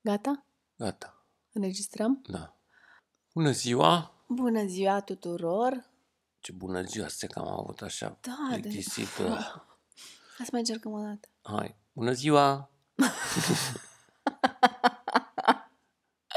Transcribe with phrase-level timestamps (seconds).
[0.00, 0.44] Gata?
[0.76, 1.22] Gata.
[1.52, 2.22] Înregistrăm?
[2.26, 2.54] Da.
[3.34, 4.12] Bună ziua!
[4.26, 5.84] Bună ziua tuturor!
[6.40, 9.22] Ce bună ziua, stai că am avut așa Da, de- plictisită.
[10.36, 11.28] Hai să mai încercăm o dată.
[11.42, 12.70] Hai, bună ziua!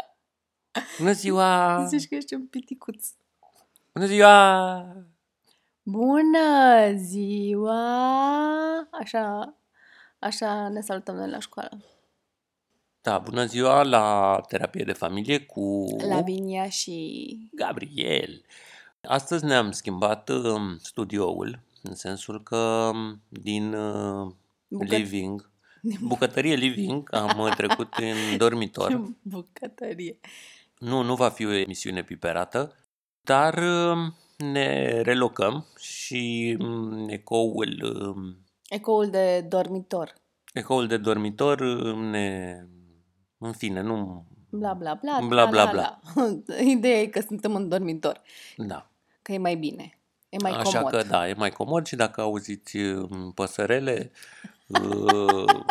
[0.98, 1.86] bună ziua!
[1.88, 3.07] Zici că ești un piticuț.
[3.93, 4.96] Bună ziua!
[5.84, 7.80] Bună ziua!
[8.91, 9.54] Așa,
[10.20, 11.82] așa ne salutăm noi la școală.
[13.02, 17.49] Da, bună ziua la terapie de familie cu Lavinia și...
[17.55, 18.45] Gabriel.
[19.02, 24.31] Astăzi ne-am schimbat um, studioul, în sensul că um, din uh,
[24.67, 25.49] Bucăt- living,
[26.02, 29.02] bucătărie living, am uh, trecut în dormitor.
[29.21, 30.20] Bucătărie.
[30.77, 32.76] Nu, nu va fi o emisiune piperată,
[33.21, 38.38] dar um, ne relocăm și um, ecoul, um,
[38.70, 40.13] Ecoul de dormitor.
[40.54, 42.55] ecoul de dormitor um, ne...
[43.44, 44.26] În fine, nu...
[44.50, 45.18] Bla, bla, bla.
[45.27, 46.54] Bla, bla, la, la, la.
[46.63, 48.21] Ideea e că suntem în dormitor.
[48.57, 48.90] Da.
[49.21, 49.99] Că e mai bine.
[50.29, 50.91] E mai Așa comod.
[50.91, 54.12] că da, e mai comod și dacă auziți um, păsărele,
[54.68, 55.63] uh,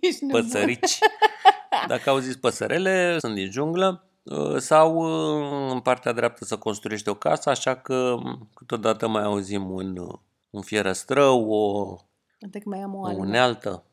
[0.00, 0.42] Ești nebun.
[0.42, 0.98] păsărici,
[1.88, 7.14] dacă auziți păsărele, sunt din junglă uh, sau uh, în partea dreaptă să construiește o
[7.14, 10.18] casă, așa că um, câteodată mai auzim un, uh,
[10.50, 11.96] un fierăstrău, o,
[12.40, 13.20] Uite că mai am o o altă.
[13.20, 13.84] unealtă.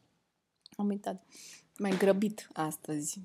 [0.77, 1.23] Am uitat.
[1.81, 3.19] Mai grăbit astăzi.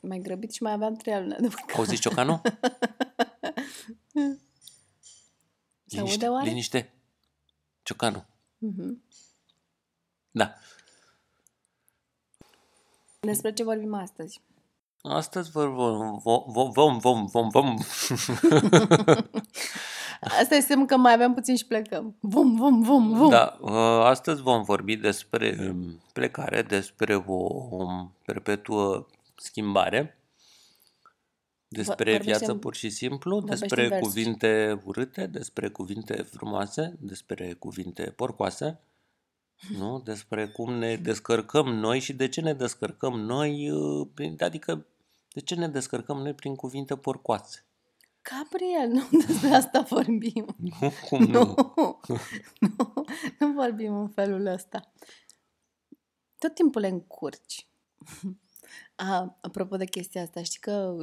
[0.00, 1.76] Mai grăbit și mai aveam trei alune de mâncat.
[1.76, 2.40] Auziți ciocanul?
[5.86, 6.48] Se Liniște, aude oare?
[6.48, 6.92] liniște.
[7.82, 8.26] Ciocanul.
[8.58, 9.02] Mhm.
[10.30, 10.54] Da.
[13.20, 14.40] Despre ce vorbim astăzi?
[15.02, 16.18] Astăzi vor, vom,
[16.52, 17.76] vom, vom, vom, vom, vom.
[20.20, 22.16] Asta e semn că mai avem puțin și plecăm.
[22.20, 23.28] Vum, vum, vum, vum.
[23.30, 23.70] Da, uh,
[24.04, 30.18] astăzi vom vorbi despre um, plecare, despre o um, perpetuă schimbare,
[31.68, 34.12] despre vorbește viață în- pur și simplu, vorbește despre în versuri.
[34.12, 38.80] cuvinte urâte, despre cuvinte frumoase, despre cuvinte porcoase,
[39.78, 40.00] nu?
[40.04, 44.86] Despre cum ne descărcăm noi și de ce ne descărcăm noi, uh, prin- adică
[45.32, 47.64] de ce ne descărcăm noi prin cuvinte porcoase.
[48.22, 50.46] Gabriel, nu despre asta vorbim.
[50.56, 50.92] Nu?
[51.08, 51.54] Cum nu?
[51.78, 51.98] Nu,
[52.60, 53.04] nu,
[53.38, 54.92] nu vorbim în felul ăsta.
[56.38, 57.66] Tot timpul le încurci.
[58.96, 60.96] A, apropo de chestia asta, știi că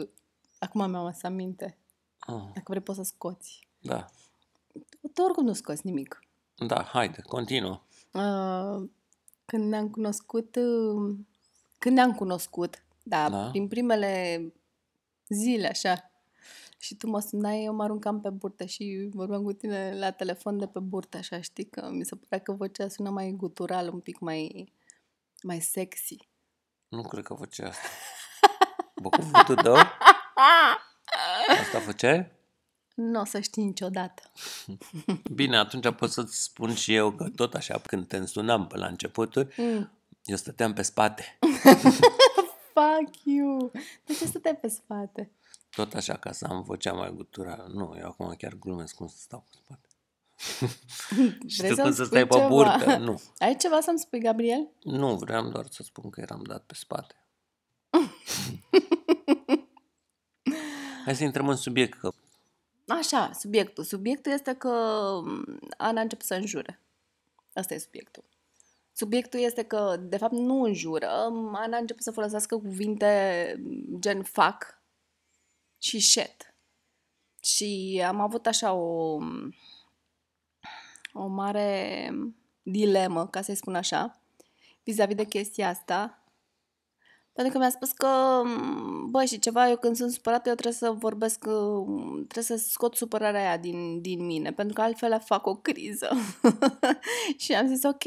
[0.59, 1.77] acum mi-am să aminte.
[2.19, 3.67] Ah, Dacă vrei poți să scoți.
[3.81, 4.05] da,
[5.13, 6.19] Tu oricum nu scoți nimic.
[6.67, 7.81] da, haide, continuă.
[8.13, 8.89] Uh,
[9.45, 11.15] când ne-am cunoscut, uh,
[11.77, 13.49] când ne-am cunoscut, da, Da.
[13.49, 14.41] prin primele
[15.29, 16.11] zile, așa,
[16.79, 20.57] și tu mă sunai, eu mă aruncam pe burtă și vorbeam cu tine la telefon
[20.57, 23.99] de pe burtă, așa, știi, că mi se părea că vocea sună mai gutural, un
[23.99, 24.73] pic mai,
[25.43, 26.17] mai sexy.
[26.87, 27.87] Nu cred că făcea asta.
[29.01, 29.75] Bă, cuvântul tău?
[31.61, 32.31] Asta făceai?
[32.95, 34.21] Nu o să știi niciodată.
[35.35, 38.85] Bine, atunci pot să-ți spun și eu că tot așa, când te sunam pe la
[38.87, 39.91] începuturi, Mm.
[40.23, 41.37] eu stăteam pe spate.
[42.73, 43.71] Fuck you!
[44.05, 45.31] De ce stăteai pe spate?
[45.77, 47.69] Tot așa, ca să am vocea mai guturală.
[47.73, 49.87] Nu, eu acum chiar glumesc cum să stau pe spate.
[51.47, 52.47] și Vrei tu să-mi când să spui stai pe ceva?
[52.47, 52.97] burtă.
[52.97, 54.67] Nu, Ai ceva să-mi spui, Gabriel?
[54.83, 57.15] nu, vreau doar să spun că eram dat pe spate.
[61.05, 62.11] Hai să intrăm în subiect, că
[62.87, 63.83] Așa, subiectul.
[63.83, 64.69] Subiectul este că
[65.23, 66.79] m, Ana începe să înjure.
[67.53, 68.23] Asta e subiectul.
[68.93, 71.07] Subiectul este că, de fapt, nu înjură.
[71.53, 73.55] Ana începe să folosească cuvinte
[73.99, 74.76] gen fac
[75.77, 76.55] și shit.
[77.43, 79.17] Și am avut așa o,
[81.13, 82.09] o mare
[82.61, 84.21] dilemă, ca să-i spun așa,
[84.83, 86.21] vis-a-vis de chestia asta.
[87.33, 88.41] Pentru că mi-a spus că,
[89.09, 92.95] bă, și ceva, eu când sunt supărată, eu trebuie să vorbesc, uh, trebuie să scot
[92.95, 96.09] supărarea aia din, din mine, pentru că altfel fac o criză.
[97.37, 98.03] și am zis, ok,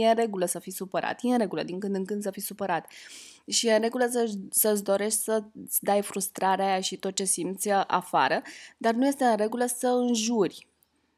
[0.00, 2.42] e în regulă să fii supărat, e în regulă din când în când să fii
[2.42, 2.86] supărat.
[3.46, 7.70] Și e în regulă să, să-ți dorești să-ți dai frustrarea aia și tot ce simți
[7.70, 8.42] afară,
[8.76, 10.66] dar nu este în regulă să înjuri.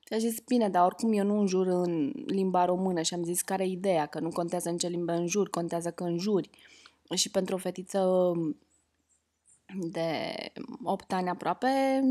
[0.07, 3.43] Și a zis, bine, dar oricum eu nu înjur în limba română și am zis
[3.43, 6.51] care e ideea, că nu contează în ce limbă înjuri, contează că înjuri.
[7.15, 8.33] Și pentru o fetiță
[9.75, 10.35] de
[10.83, 12.03] 8 ani aproape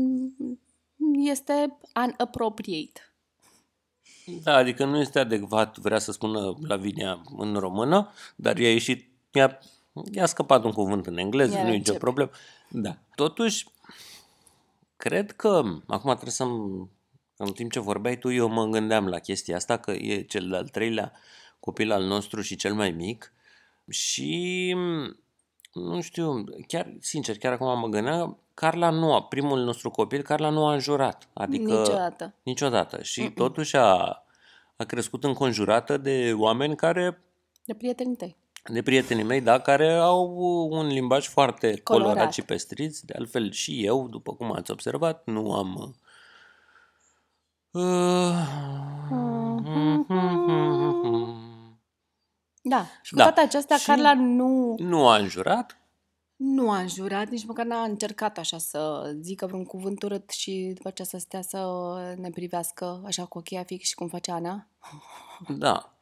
[1.22, 3.00] este unappropriate.
[4.42, 9.58] Da, adică nu este adecvat, vrea să spună Lavinia în română, dar i-a ieșit, i-a,
[10.12, 11.98] i-a scăpat un cuvânt în engleză, Iar nu e nicio încep.
[11.98, 12.30] problemă.
[12.68, 12.96] Da.
[13.14, 13.66] Totuși,
[14.96, 16.44] cred că, acum trebuie să
[17.36, 20.68] în timp ce vorbeai tu, eu mă gândeam la chestia asta, că e cel de-al
[20.68, 21.12] treilea
[21.60, 23.32] copil al nostru și cel mai mic
[23.88, 24.74] și
[25.72, 30.48] nu știu, chiar, sincer, chiar acum mă gândeam, Carla nu a, primul nostru copil, Carla
[30.48, 31.28] nu a înjurat.
[31.32, 32.34] Adică Niciodată.
[32.42, 33.02] niciodată.
[33.02, 34.24] Și totuși a,
[34.76, 37.22] a crescut înconjurată de oameni care,
[37.64, 38.36] De prietenii tăi.
[38.70, 40.36] De prietenii mei, da, care au
[40.70, 42.32] un limbaj foarte colorat, Colorat.
[42.32, 42.98] și pestriț.
[43.00, 45.96] De altfel și eu, după cum ați observat, nu am...
[52.62, 52.86] Da.
[53.02, 53.22] Și cu Da.
[53.22, 55.78] toate acestea, Și- Carla nu, Nu a înjurat,
[56.36, 60.88] nu a înjurat, nici măcar n-a încercat așa să zică vreun cuvânt urât și după
[60.88, 61.68] aceea să stea să
[62.16, 64.66] ne privească așa cu ochii fix și cum face Ana.
[65.48, 65.93] Da.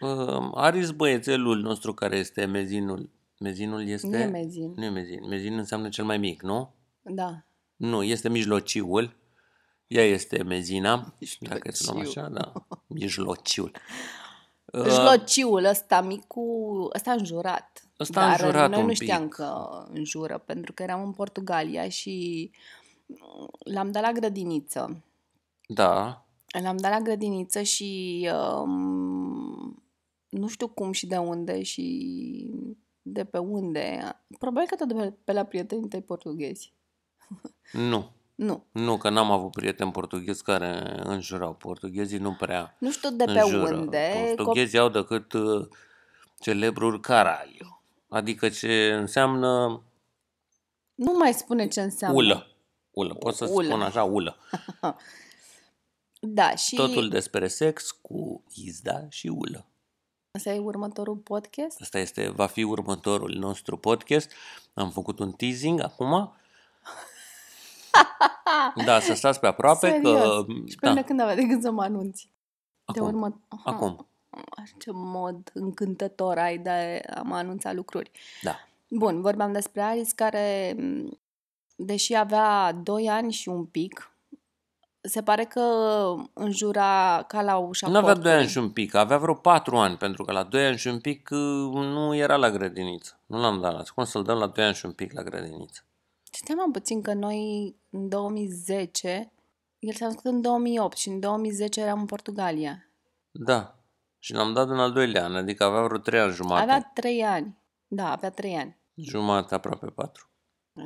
[0.00, 3.10] Uh, Aris băiețelul nostru care este mezinul.
[3.38, 4.06] Mezinul este...
[4.06, 4.72] Nu e mezin.
[4.76, 5.26] Nu e mezin.
[5.28, 6.74] Mezin înseamnă cel mai mic, nu?
[7.02, 7.44] Da.
[7.76, 9.16] Nu, este mijlociul.
[9.86, 11.14] Ea este mezina.
[11.40, 12.20] Dacă să luăm Mijlociu.
[12.20, 12.52] așa, da.
[12.86, 13.72] Mijlociul.
[14.72, 16.42] Uh, Jlociul ăsta micu,
[16.94, 17.82] ăsta a înjurat.
[18.00, 19.32] Ăsta a Dar înjurat noi un nu știam pic.
[19.32, 22.50] că înjură, pentru că eram în Portugalia și
[23.58, 25.04] l-am dat la grădiniță.
[25.66, 26.24] Da.
[26.62, 28.28] L-am dat la grădiniță și
[28.62, 29.57] um,
[30.28, 32.50] nu știu cum și de unde și
[33.02, 34.00] de pe unde.
[34.38, 36.72] Probabil că tot de pe, pe la prietenii tăi portughezi.
[37.72, 38.10] Nu.
[38.38, 38.64] Nu.
[38.72, 41.54] Nu, că n-am avut prieteni portughezi care înjurau.
[41.54, 43.76] Portughezii nu prea Nu știu de pe înjură.
[43.76, 44.32] unde.
[44.36, 45.68] Portughezii au decât uh,
[46.40, 47.82] celebrul caralho.
[48.08, 49.82] Adică ce înseamnă
[50.94, 52.16] Nu mai spune ce înseamnă.
[52.16, 52.46] ulă.
[52.90, 53.14] Ulă.
[53.14, 53.66] Pot să Ulă.
[53.68, 54.36] spun așa, ulă.
[56.20, 59.66] Da, și Totul despre sex cu izda și ulă.
[60.34, 61.80] Ăsta e următorul podcast.
[61.80, 64.32] Asta este, va fi următorul nostru podcast.
[64.74, 66.32] Am făcut un teasing acum.
[68.84, 70.20] Da, să stați pe aproape Serios.
[70.20, 70.44] că...
[70.66, 72.30] Și Da, până când avea de gând să mă anunți?
[72.92, 73.06] De acum.
[73.06, 73.40] urmă...
[73.48, 74.06] Aha, Acum.
[74.78, 78.10] Ce mod încântător ai de a mă anunța lucruri.
[78.42, 78.56] Da.
[78.88, 81.18] Bun, vorbeam despre Aris care, m,
[81.76, 84.12] deși avea 2 ani și un pic,
[85.00, 85.60] se pare că
[86.32, 88.30] înjura ca la ușa Nu avea cortului.
[88.30, 90.88] 2 ani și un pic, avea vreo 4 ani, pentru că la 2 ani și
[90.88, 91.38] un pic uh,
[91.72, 93.20] nu era la grădiniță.
[93.26, 93.82] Nu l-am dat la...
[93.94, 95.82] Cum să-l dăm la 2 ani și un pic la grădiniță?
[96.32, 99.32] Știam mai puțin că noi în 2010,
[99.78, 102.90] el s-a născut în 2008 și în 2010 eram în Portugalia.
[103.30, 103.72] Da.
[104.18, 106.62] Și l-am dat în al doilea an, adică avea vreo 3 ani jumate.
[106.62, 107.58] Avea 3 ani.
[107.86, 108.78] Da, avea 3 ani.
[108.94, 110.30] Jumate, aproape 4.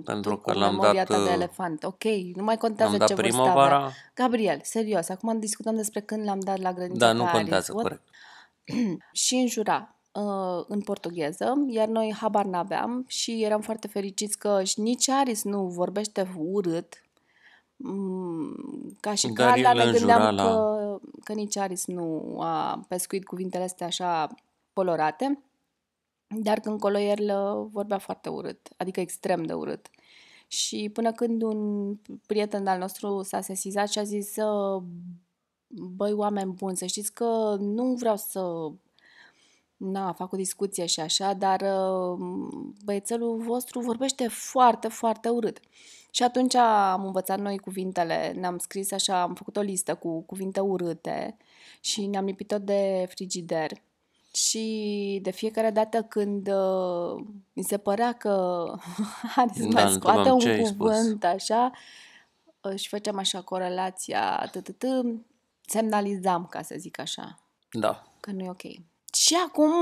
[0.04, 1.84] Pentru Tu că cu l-am memoria dat, ta de uh, elefant.
[1.84, 2.04] Ok,
[2.34, 3.76] nu mai contează Am dat ce vârstă primăvara.
[3.76, 3.90] avea.
[4.14, 7.38] Gabriel, serios, acum discutăm despre când l-am dat la grădiniță Da, pe nu Aris.
[7.38, 7.82] contează, What?
[7.82, 8.02] corect.
[9.24, 14.80] și înjura uh, în portugheză, iar noi habar n-aveam și eram foarte fericiți că și
[14.80, 17.02] nici Aris nu vorbește urât,
[17.84, 22.36] Mm, ca și Dar Carla el ne înjura gândeam la- că, că nici Aris nu
[22.40, 24.28] a pescuit cuvintele astea așa
[24.72, 25.42] colorate,
[26.36, 29.86] dar când colo el uh, vorbea foarte urât, adică extrem de urât.
[30.46, 31.94] Și până când un
[32.26, 34.82] prieten al nostru s-a sesizat și a zis uh,
[35.66, 38.70] băi, oameni buni, să știți că nu vreau să
[39.76, 42.18] na, fac o discuție și așa, dar uh,
[42.84, 45.60] băiețelul vostru vorbește foarte, foarte urât.
[46.10, 50.60] Și atunci am învățat noi cuvintele, ne-am scris așa, am făcut o listă cu cuvinte
[50.60, 51.36] urâte
[51.80, 53.70] și ne-am lipit tot de frigider.
[54.34, 58.64] Și de fiecare dată când uh, mi se părea că
[59.36, 60.76] Aris Da, mai nu scoate întrebam un ce ai spus.
[60.96, 61.70] cuvânt așa
[62.60, 65.04] uh, și făceam așa corelația, tătătă,
[65.66, 67.38] semnalizam, ca să zic așa
[67.70, 68.02] Da.
[68.20, 68.62] că nu e ok.
[69.14, 69.72] Și acum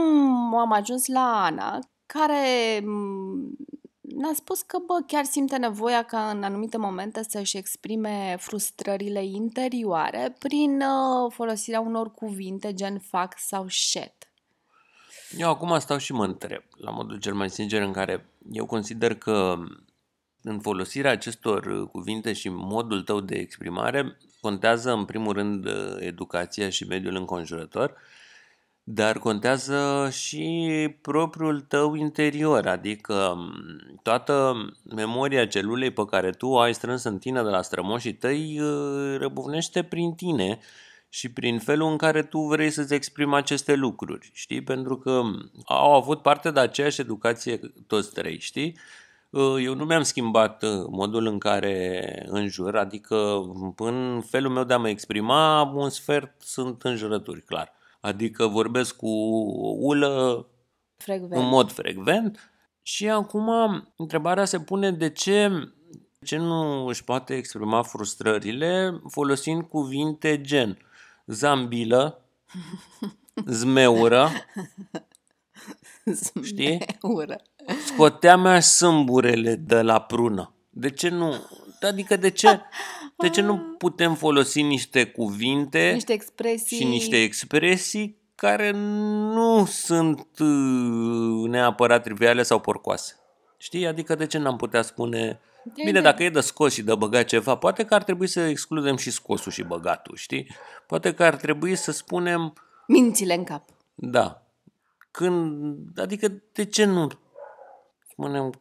[0.55, 3.57] am ajuns la Ana, care m,
[4.01, 10.35] ne-a spus că, bă, chiar simte nevoia ca în anumite momente să-și exprime frustrările interioare
[10.39, 14.30] prin uh, folosirea unor cuvinte gen fac sau shit.
[15.37, 19.15] Eu acum stau și mă întreb, la modul cel mai sincer, în care eu consider
[19.15, 19.57] că
[20.43, 25.97] în folosirea acestor uh, cuvinte și modul tău de exprimare contează în primul rând uh,
[25.99, 27.95] educația și mediul înconjurător,
[28.83, 34.55] dar contează și propriul tău interior, adică m, toată
[34.95, 39.17] memoria celulei pe care tu o ai strâns în tine de la strămoșii tăi uh,
[39.19, 40.59] răbufnește prin tine
[41.13, 44.63] și prin felul în care tu vrei să-ți exprimi aceste lucruri, știi?
[44.63, 45.23] Pentru că
[45.65, 48.79] au avut parte de aceeași educație toți trei, știi?
[49.31, 53.43] Uh, Eu nu mi-am schimbat uh, modul în care înjur, adică
[53.77, 57.73] în felul meu de a mă exprima, un sfert sunt înjurături, clar.
[58.01, 59.09] Adică vorbesc cu
[59.79, 60.47] ulă
[60.97, 61.43] Frecvent.
[61.43, 62.53] în mod frecvent
[62.83, 63.51] și acum
[63.97, 65.51] întrebarea se pune de ce,
[66.25, 70.79] ce nu își poate exprima frustrările folosind cuvinte gen
[71.31, 72.25] zambilă,
[73.47, 74.31] zmeură,
[76.43, 76.85] știi?
[77.03, 77.37] Ură.
[77.87, 80.55] Scotea mea sâmburele de la prună.
[80.71, 81.35] De ce nu?
[81.81, 82.61] Adică de ce,
[83.17, 86.77] de ce nu putem folosi niște cuvinte Niște expresii...
[86.77, 93.15] și niște expresii care nu sunt uh, neapărat triviale sau porcoase?
[93.57, 93.87] Știi?
[93.87, 95.41] Adică de ce n-am putea spune...
[95.65, 98.27] De- Bine, de- dacă e de scos și de băgat ceva, poate că ar trebui
[98.27, 100.57] să excludem și scosul și băgatul, știi?
[100.87, 102.53] Poate că ar trebui să spunem,
[102.87, 103.65] Mințile în cap.
[103.95, 104.43] da,
[105.11, 107.09] când, adică de ce nu
[108.11, 108.53] spunem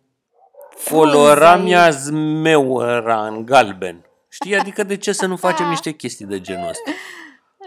[0.89, 4.05] colora mi-a zmeura în galben?
[4.27, 4.55] Știi?
[4.59, 6.91] Adică de ce să nu facem niște chestii de genul ăsta?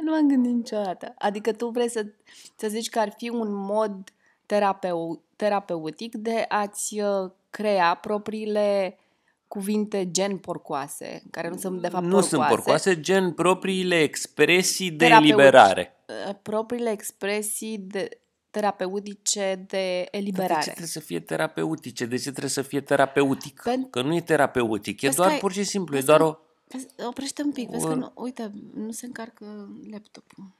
[0.03, 1.15] Nu m-am gândit niciodată.
[1.19, 2.07] Adică tu vrei să,
[2.57, 3.93] să zici că ar fi un mod
[4.47, 8.97] terapeu, terapeutic de a-ți uh, crea propriile
[9.53, 12.29] cuvinte gen porcoase, care nu sunt de fapt Nu porcoase.
[12.37, 15.33] sunt porcoase, gen propriile expresii de Terapeutic.
[15.33, 15.93] eliberare.
[16.29, 18.09] Uh, Propriile expresii de,
[18.51, 20.61] terapeutice de De ce eliberare.
[20.63, 22.05] trebuie să fie terapeutice?
[22.07, 23.61] De ce trebuie să fie terapeutic?
[23.61, 26.07] Pen- Că nu e terapeutic, e Vezi doar că ai- pur și simplu, e vezi
[26.07, 26.37] doar că- o...
[26.69, 30.57] Vezi, Oprește un pic, vezi că Or- nu, uite, nu se încarcă laptopul.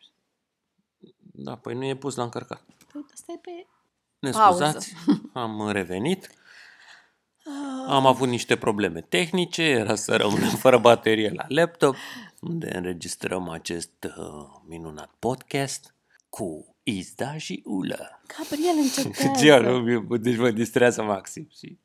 [1.33, 2.63] Da, păi nu e pus la încărcat.
[2.93, 3.67] Păi, asta e pe...
[4.19, 4.65] Ne Pauză.
[4.65, 4.95] scuzați,
[5.33, 6.31] am revenit.
[7.87, 11.97] Am avut niște probleme tehnice, era să rămânem fără baterie la laptop,
[12.41, 15.95] unde înregistrăm acest uh, minunat podcast
[16.29, 18.21] cu Izda și Ula.
[18.39, 19.39] Gabriel, încetează.
[19.39, 21.79] Gianu, deci mă distrează maxim și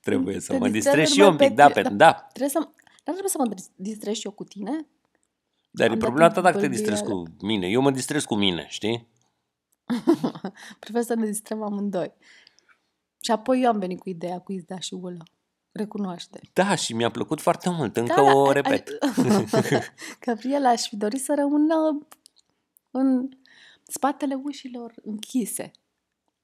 [0.00, 1.94] trebuie să Te mă distrează distrez și numai eu un pic, pe da, tine, pe,
[1.94, 2.12] da.
[2.12, 2.58] Trebuie să...
[3.04, 4.86] Dar trebuie să mă dis- distrez și eu cu tine?
[5.70, 6.90] Dar e Am dat problema ta în dacă te bălbâială.
[6.90, 7.66] distrezi cu mine.
[7.66, 9.08] Eu mă distrez cu mine, știi?
[10.80, 12.12] Prefer să ne distrăm amândoi.
[13.24, 15.22] Și apoi eu am venit cu ideea cu Izda și Ulă.
[15.72, 16.40] Recunoaște.
[16.52, 18.88] Da, și mi-a plăcut foarte mult, încă da, o ai- repet.
[19.00, 19.80] ai-
[20.26, 22.06] Gabriela, aș fi dorit să rămână
[22.90, 23.28] în
[23.82, 25.70] spatele ușilor închise.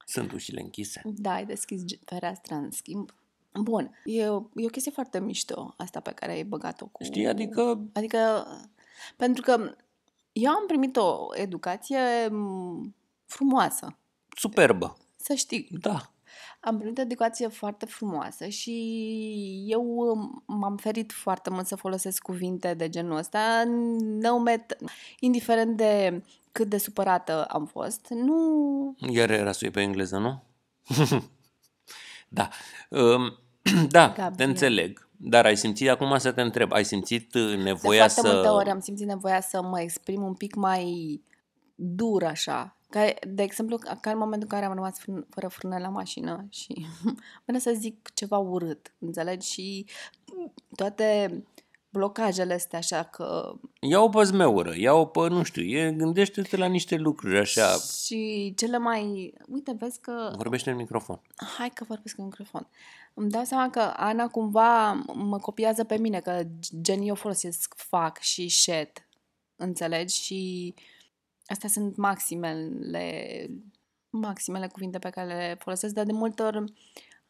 [0.05, 1.01] Sunt ușile închise.
[1.05, 3.11] Da, ai deschis ge- fereastra în schimb.
[3.53, 7.03] Bun, e o, e o chestie foarte mișto asta pe care ai băgat-o cu...
[7.03, 8.47] Știi, adică Adică,
[9.15, 9.75] pentru că
[10.31, 12.95] eu am primit o educație m,
[13.25, 13.97] frumoasă,
[14.37, 14.97] superbă.
[15.15, 15.67] să știi.
[15.81, 16.11] Da.
[16.59, 22.21] Am primit o educație foarte frumoasă și eu um, m-am ferit foarte mult să folosesc
[22.21, 23.63] cuvinte de genul ăsta,
[23.99, 24.77] no met,
[25.19, 28.07] indiferent de cât de supărată am fost.
[28.09, 28.95] Nu...
[29.09, 30.43] Iar era să pe engleză, nu?
[32.27, 32.49] da.
[32.89, 33.37] Um,
[33.89, 34.33] da, Gabriel.
[34.35, 35.07] te înțeleg.
[35.21, 38.33] Dar ai simțit, acum să te întreb, ai simțit uh, De nevoia foarte să...
[38.33, 41.21] multe ori am simțit nevoia să mă exprim un pic mai
[41.75, 42.78] dur așa.
[42.89, 45.89] Ca, de exemplu, ca ca în momentul în care am rămas frân, fără frână la
[45.89, 46.85] mașină și
[47.45, 49.51] până să zic ceva urât, înțelegi?
[49.51, 49.85] Și
[50.75, 51.43] toate
[51.89, 53.53] blocajele astea așa că...
[53.79, 57.77] Ia-o pe zmeură, ia-o pe, nu știu, e, gândește-te la niște lucruri așa.
[58.05, 59.33] Și cele mai...
[59.47, 60.33] Uite, vezi că...
[60.35, 61.21] Vorbește în microfon.
[61.57, 62.67] Hai că vorbesc în microfon.
[63.13, 66.41] Îmi dau seama că Ana cumva mă copiază pe mine, că
[66.81, 68.91] gen eu folosesc fac și shed,
[69.55, 70.21] înțelegi?
[70.21, 70.73] Și
[71.49, 73.47] astea sunt maximele,
[74.09, 76.63] maximele cuvinte pe care le folosesc, dar de multe ori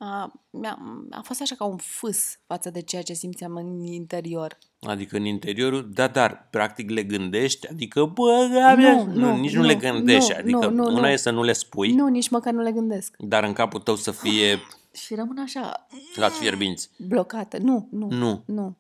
[0.02, 0.78] a, mi-a,
[1.10, 4.58] a fost așa ca un fâs față de ceea ce simțeam în interior.
[4.82, 9.54] Adică în interiorul, da, dar practic le gândești, adică, bă, Gabriel, Nu, nu, nu, nici
[9.54, 11.08] nu, nu, le gândești, nu, adică nu, nu, una nu.
[11.08, 13.16] e să nu le spui, Nu, nici măcar nu le gândesc.
[13.18, 14.60] dar în capul tău să fie
[14.94, 16.90] Și rămân așa, la fierbinți.
[17.08, 17.58] blocată.
[17.58, 18.08] Nu, nu.
[18.12, 18.44] Nu.
[18.46, 18.78] Nu.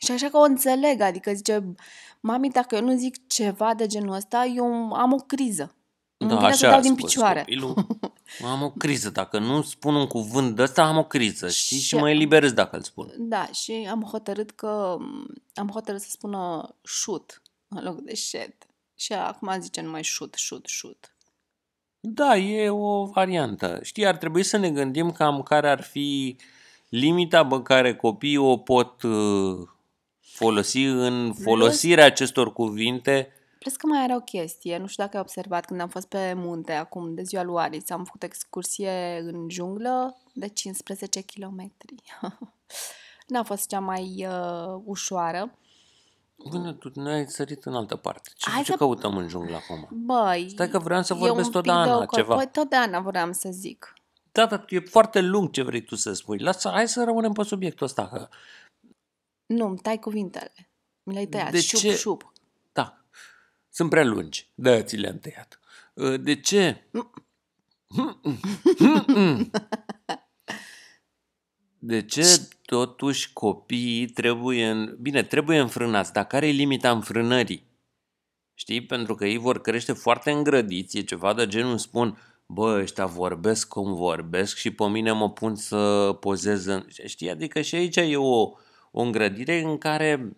[0.00, 1.74] Și așa că o înțeleg, adică zice,
[2.20, 4.64] mami, dacă eu nu zic ceva de genul ăsta, eu
[4.94, 5.74] am o criză.
[6.16, 7.38] Îmi Da, vine să așa dau a din spus picioare.
[7.38, 7.86] Copilul.
[8.52, 11.78] Am o criză, dacă nu spun un cuvânt de ăsta, am o criză, știi?
[11.78, 13.12] Și Și- mă eliberez dacă îl spun.
[13.18, 14.96] Da, și am hotărât că
[15.54, 18.54] am hotărât să spună shoot în loc de shed.
[18.94, 21.16] Și acum zice numai shoot, shoot, shoot.
[22.00, 23.78] Da, e o variantă.
[23.82, 26.36] Știi, ar trebui să ne gândim cam care ar fi
[26.88, 29.68] limita pe care copiii o pot uh,
[30.38, 33.32] folosi în folosirea acestor cuvinte.
[33.58, 36.32] Plus că mai era o chestie, nu știu dacă ai observat, când am fost pe
[36.36, 41.72] munte acum de ziua lui Aris, am făcut excursie în junglă de 15 km.
[43.26, 45.58] N-a fost cea mai uh, ușoară.
[46.50, 48.30] Bine, tu ne-ai sărit în altă parte.
[48.36, 49.88] Ce, Hai ce să- căutăm în junglă acum?
[49.90, 52.34] Băi, Stai că vreau să e vorbesc un tot de pic Ana, o co- ceva.
[52.34, 53.92] Păi tot de Ana vreau să zic.
[54.32, 56.38] Da, dar e foarte lung ce vrei tu să spui.
[56.38, 58.08] Lasă, hai să rămânem pe subiectul ăsta.
[58.08, 58.28] Că,
[59.48, 60.70] Nu, îmi tai cuvintele.
[61.02, 61.50] Mi le-ai tăiat.
[61.50, 61.96] De șup, ce?
[61.96, 62.32] șup.
[62.72, 63.04] da,
[63.70, 64.50] sunt prea lungi.
[64.54, 65.60] Da, ți le-am tăiat.
[65.94, 66.88] Uh, De ce?
[71.78, 74.96] De ce totuși copiii trebuie, în...
[75.00, 77.66] bine, trebuie înfrânați, dar care e limita înfrânării?
[78.54, 78.86] Știi?
[78.86, 83.68] Pentru că ei vor crește foarte îngrădiți, e ceva de genul spun, bă, ăștia vorbesc
[83.68, 86.86] cum vorbesc și pe mine mă pun să pozez în...
[87.06, 88.52] Știi, adică și aici e o,
[88.92, 90.36] o îngrădire în care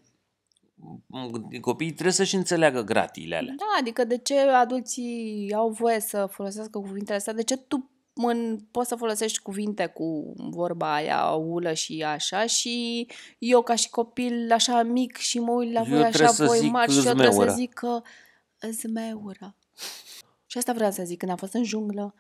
[1.61, 3.55] copiii trebuie să-și înțeleagă gratiile alea.
[3.57, 7.33] Da, adică de ce adulții au voie să folosească cuvintele astea?
[7.33, 13.07] De ce tu în, poți să folosești cuvinte cu vorba aia, ulă și așa și
[13.39, 16.45] eu ca și copil așa mic și mă uit la Eu voi trebuie așa să
[16.45, 17.53] voi zic mari și eu trebuie să zmeură.
[17.53, 18.03] zic că
[18.71, 19.57] zmeură.
[20.47, 22.15] Și asta vreau să zic, când am fost în junglă,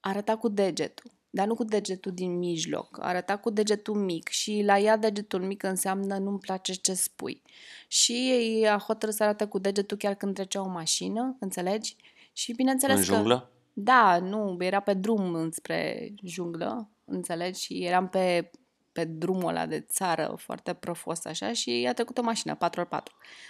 [0.00, 4.78] arăta cu degetul, dar nu cu degetul din mijloc, arăta cu degetul mic și la
[4.78, 7.42] ea degetul mic înseamnă nu-mi place ce spui.
[7.88, 8.32] Și
[8.70, 11.96] a hotărât să arate cu degetul chiar când trecea o mașină, înțelegi?
[12.32, 13.14] Și bineînțeles În că...
[13.14, 13.50] junglă?
[13.72, 17.62] Da, nu, era pe drum înspre junglă, înțelegi?
[17.62, 18.50] Și eram pe,
[18.92, 23.02] pe drumul ăla de țară foarte profos așa și a trecut o mașină, 4x4.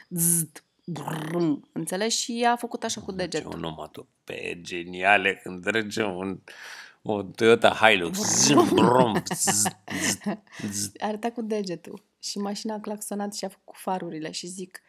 [0.09, 2.17] Zzzt, brum, înțelegi?
[2.17, 3.53] Și ea a făcut așa cu Ce degetul.
[3.55, 6.41] onomatopee geniale când trece un,
[7.07, 8.19] o Toyota Hilux.
[8.45, 9.67] Zim, brum, zzz,
[10.01, 10.19] zzz,
[10.71, 10.93] zzz.
[10.99, 14.81] Arăta cu degetul și mașina a claxonat și a făcut farurile și zic,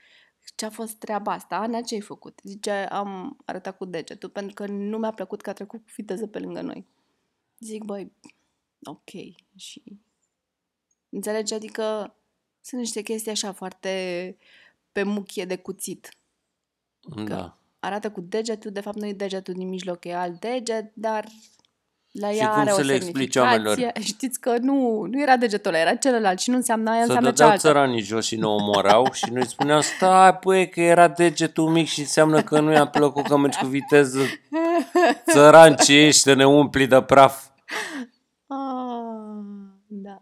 [0.55, 1.55] ce a fost treaba asta?
[1.55, 2.39] Ana, ce ai făcut?
[2.43, 6.27] Zice, am arătat cu degetul pentru că nu mi-a plăcut că a trecut cu viteză
[6.27, 6.87] pe lângă noi.
[7.59, 8.11] Zic, băi,
[8.83, 9.09] ok.
[9.55, 9.83] Și
[11.09, 11.53] înțelegi?
[11.53, 12.15] Adică
[12.61, 14.37] sunt niște chestii așa foarte
[14.91, 16.17] pe muchie de cuțit.
[17.25, 17.57] Da.
[17.79, 21.27] Arată cu degetul, de fapt nu e degetul din mijloc, e alt deget, dar
[22.19, 23.69] la Și ea cum are să o le explici semnificație.
[23.69, 24.03] oamenilor?
[24.03, 27.29] Știți că nu, nu era degetul ăla, era celălalt și nu înseamnă aia, Să înseamnă
[27.29, 27.67] dădeau cealaltă.
[27.67, 31.99] țăranii jos și ne omorau și noi spuneam, stai, păi, că era degetul mic și
[31.99, 34.19] înseamnă că nu i-a plăcut că mergi cu viteză.
[35.31, 37.45] Țăran ce ești, să ne umpli de praf.
[38.47, 38.57] Ah,
[39.87, 40.21] da.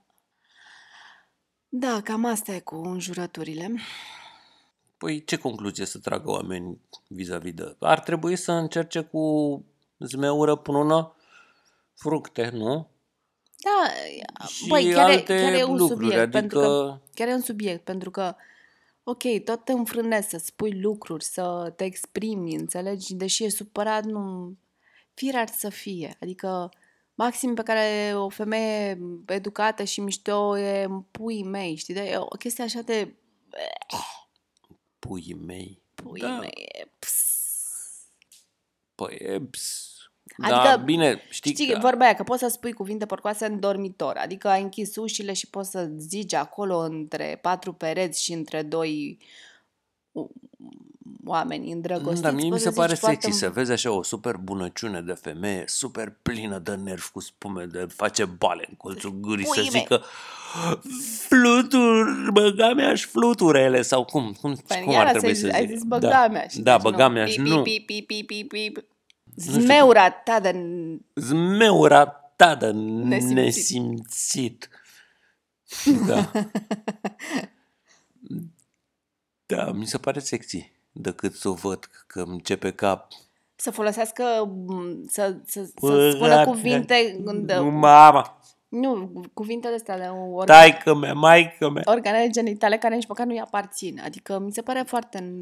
[1.69, 3.71] Da, cam asta e cu înjurăturile.
[4.97, 7.75] Păi ce concluzie să tragă oamenii vis-a-vis de...
[7.79, 9.21] Ar trebui să încerce cu
[9.99, 10.83] zmeură până
[11.95, 12.87] fructe, nu?
[13.63, 13.91] Da,
[14.47, 17.33] Și băi, chiar, e, alte chiar e un lucruri, subiect, pentru că adică- chiar e
[17.33, 18.35] un subiect, pentru că
[19.03, 23.13] ok, tot te înfrânezi să spui lucruri, să te exprimi, înțelegi?
[23.13, 24.55] Deși e supărat, nu...
[25.13, 26.17] Firar să fie.
[26.21, 26.69] Adică
[27.13, 31.93] maxim pe care o femeie educată și mișto e în puii mei, știi?
[31.93, 33.15] De, e o chestie așa de
[34.99, 35.81] Puii mei.
[35.95, 36.37] pui Da.
[36.39, 36.69] mei.
[36.73, 37.13] e ps.
[38.95, 39.94] Păi, e, ps.
[40.37, 41.79] Adică, da, bine, știi, Știi, că...
[41.81, 45.47] vorba aia că poți să spui cuvinte porcoase în dormitor, adică ai închis ușile și
[45.49, 49.17] poți să zici acolo între patru pereți și între doi
[50.11, 50.31] u-
[51.25, 52.21] oameni îndrăgostiți.
[52.21, 53.19] Da, mie mi poți se să pare zici foarte...
[53.21, 57.65] sexy să vezi așa o super bunăciune de femeie, super plină de nervi cu spume,
[57.65, 59.81] de face bale în colțul gurii, să Pui mei.
[59.81, 60.01] zică
[61.27, 65.57] fluturi, băga mea și fluturele sau cum, cum, Păi, cum iară ar trebui ți-ai să
[65.57, 65.69] zis- zic?
[65.69, 66.41] Ai zis băgamea.
[66.41, 67.61] Da, și da deci băga mea și Pi, nu.
[67.61, 68.71] pi, pi, pi, pi, pi.
[69.39, 69.59] Știu.
[69.59, 70.55] Zmeura ta de...
[71.13, 73.35] Zmeura ta de Nesimțit.
[73.35, 74.69] nesimțit.
[76.07, 76.31] Da.
[79.55, 83.07] da, mi se pare sexy decât să o văd că îmi începe cap.
[83.55, 84.23] Să folosească,
[84.67, 90.45] m, să, să, să Bă, spună da, cuvinte, de, Mama, nu, cuvintele astea de organ,
[90.45, 91.83] taică mea, maică mea.
[91.85, 94.01] organele genitale care nici măcar nu-i aparțin.
[94.03, 95.33] Adică mi se pare foarte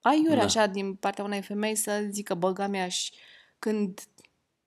[0.00, 0.42] aiure Da.
[0.44, 3.12] așa din partea unei femei să zică băga mea și
[3.58, 4.00] când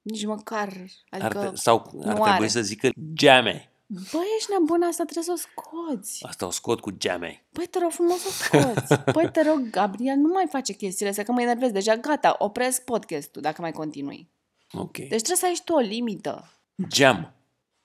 [0.02, 0.68] nici măcar,
[1.10, 2.48] Ar, adică, tre- sau ar nu trebui are.
[2.48, 3.72] să zică geame.
[3.88, 6.26] băi, ești nebun, asta trebuie să o scoți.
[6.28, 7.46] Asta o scot cu geame.
[7.52, 9.02] Băi, te rog frumos să o scoți.
[9.16, 11.72] Băi, te rog, Gabriel, nu mai face chestiile astea, că mă enervez.
[11.72, 14.30] Deja gata, opresc podcastul dacă mai continui.
[14.72, 14.98] Ok.
[14.98, 16.52] Deci trebuie să ai și tu o limită.
[16.88, 17.34] Geam.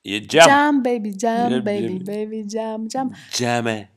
[0.00, 0.48] E geam.
[0.48, 3.14] Jam, baby, jam, E- baby, e- baby, jam, jam.
[3.36, 3.92] Geame.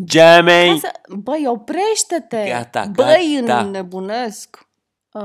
[0.00, 0.66] Geame.
[0.70, 2.44] Lasă, băi, oprește-te!
[2.48, 3.60] Gata, băi, gata.
[3.60, 4.68] înnebunesc!
[5.12, 5.22] Uh,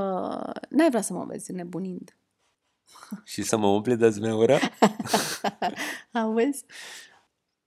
[0.70, 2.18] n-ai vrea să mă vezi nebunind.
[3.24, 4.58] Și să mă umple de zmeură?
[6.14, 6.66] Auzi?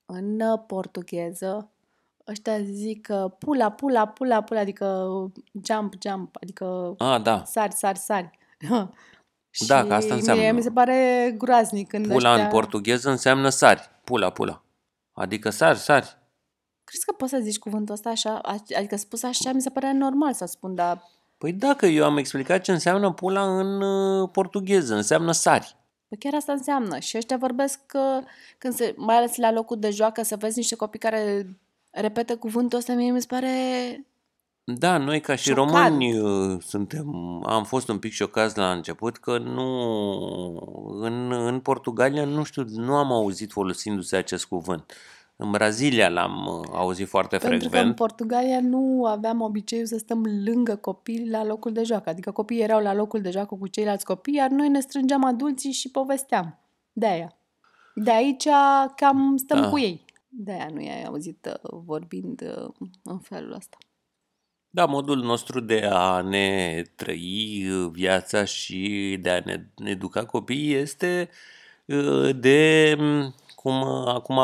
[0.07, 1.71] În uh, portugheză,
[2.29, 5.09] ăștia zic uh, pula, pula, pula, pula, adică
[5.65, 7.45] jump, jump, adică Ah, da.
[7.45, 8.31] sari, sari, sari.
[9.51, 10.43] Și Da, că asta înseamnă.
[10.43, 12.45] Mie mi se pare groaznic când Pula ăștia...
[12.45, 13.91] în portugheză înseamnă sari.
[14.05, 14.63] Pula, pula.
[15.13, 16.19] Adică sari, sari.
[16.91, 18.39] Crezi că poți să zici cuvântul ăsta așa?
[18.77, 21.03] Adică spus așa mi se pare normal să spun, dar
[21.39, 25.77] Păi dacă eu am explicat ce înseamnă pula în uh, portugheză, înseamnă sari.
[26.09, 26.99] Păi chiar asta înseamnă.
[26.99, 28.21] Și ăștia vorbesc că,
[28.59, 31.47] când se, mai ales la locul de joacă, să vezi niște copii care
[31.91, 33.51] repetă cuvântul ăsta, mie mi se pare...
[34.65, 35.71] Da, noi ca și Șocant.
[35.71, 37.07] români uh, suntem,
[37.47, 39.69] am fost un pic șocați la început că nu,
[41.01, 44.93] în, în Portugalia nu știu, nu am auzit folosindu-se acest cuvânt.
[45.43, 47.97] În Brazilia l-am uh, auzit foarte Pentru că în frecvent.
[47.97, 52.09] Portugalia nu aveam obiceiul să stăm lângă copii la locul de joacă.
[52.11, 55.73] Adică copiii erau la locul de joacă cu ceilalți copii, iar noi ne strângeam adulții
[55.73, 56.59] și povesteam.
[56.93, 57.37] De aia.
[57.95, 58.47] De aici
[58.97, 59.69] cam stăm Da.
[59.69, 60.05] cu ei.
[60.29, 63.77] De aia nu i-ai auzit uh, vorbind uh, în felul ăsta.
[64.71, 70.75] Da, modul nostru de a ne trăi uh, viața și de a ne educa copiii
[70.75, 71.29] este
[71.85, 74.39] uh, de, m, cum uh, acum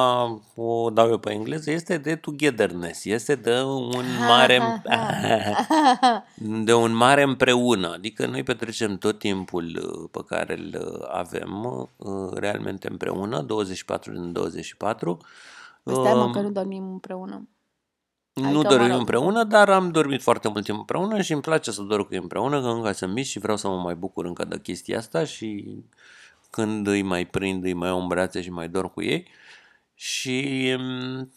[0.54, 4.82] o dau eu pe engleză, este de togetherness, este de un mare,
[6.64, 7.92] de un mare împreună.
[7.92, 11.64] Adică noi petrecem tot timpul uh, pe care îl uh, avem
[11.96, 15.18] uh, realmente împreună, 24 din 24.
[15.82, 17.48] Păi Stai mă Um, că nu dormim împreună.
[18.32, 18.98] Nu Adică, mă dormim rog.
[18.98, 22.20] împreună, dar am dormit foarte mult timp împreună și îmi place să dorm cu ei
[22.22, 25.24] împreună, că încă sunt mici și vreau să mă mai bucur încă de chestia asta
[25.24, 25.78] și
[26.50, 29.28] când îi mai prind, îi mai iau în brațe și mai dorm cu ei.
[29.94, 31.32] Și mm,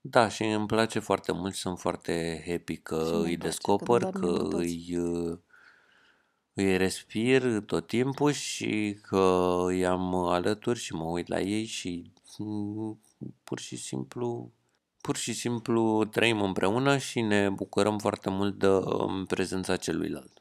[0.00, 3.36] da, și îmi place foarte mult, sunt foarte happy că Și îi mie îmi place
[3.36, 4.64] descoper, când că dormim cu toți.
[4.64, 5.38] îi, uh,
[6.54, 12.12] îi respir tot timpul și că îi am alături și mă uit la ei și
[12.38, 13.00] mm,
[13.44, 14.52] pur și simplu
[15.00, 20.32] pur și simplu trăim împreună și ne bucurăm foarte mult de um, prezența celuilalt.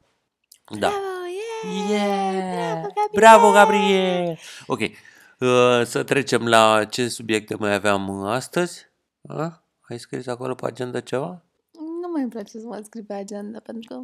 [0.65, 0.78] Da.
[0.78, 1.18] Bravo,
[1.63, 2.34] yeah!
[2.34, 2.82] Yeah!
[2.82, 3.12] Bravo, Gabriel!
[3.13, 4.38] Bravo, Gabriel!
[4.67, 8.88] Ok, uh, să trecem la ce subiecte mai aveam astăzi.
[9.28, 9.63] A?
[9.82, 11.43] Ai scris acolo pe agenda ceva?
[12.02, 14.02] Nu mai îmi place să mă scriu pe agenda, pentru că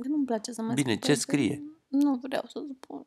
[0.00, 1.20] că nu-mi place să mă Bine, scriu pe ce agenda.
[1.20, 1.62] scrie?
[1.88, 3.06] Nu vreau să spun.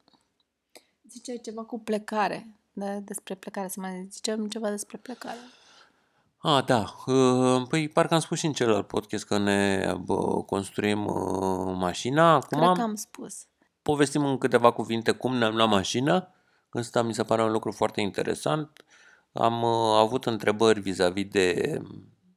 [1.10, 5.38] Ziceai ceva cu plecare, de, despre plecare, să mai zicem ceva despre plecare.
[6.38, 6.96] A, da.
[7.06, 12.34] Uh, Păi parcă am spus și în celălalt podcast că ne bă, construim uh, mașina.
[12.34, 13.46] Acum Cred că am spus.
[13.82, 16.32] povestim în câteva cuvinte cum ne-am luat mașină.
[16.76, 18.86] Ăsta mi se pare un lucru foarte interesant.
[19.32, 21.78] Am uh, avut întrebări vis-a-vis de,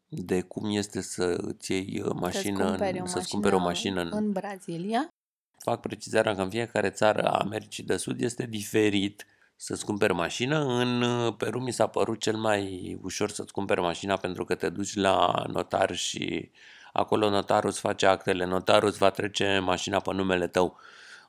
[0.08, 3.58] de cum este să îți iei uh, mașină, Să-ți cumperi în, o să-ți cumperi o
[3.58, 5.12] mașină în, în Brazilia.
[5.58, 9.26] fac precizarea că în fiecare țară a Americii de Sud este diferit
[9.62, 10.64] să-ți cumperi mașină.
[10.64, 14.68] În uh, Peru mi s-a părut cel mai ușor să-ți cumperi mașina pentru că te
[14.68, 16.50] duci la notar și
[16.92, 20.78] acolo notarul îți face actele, notarul îți va trece mașina pe numele tău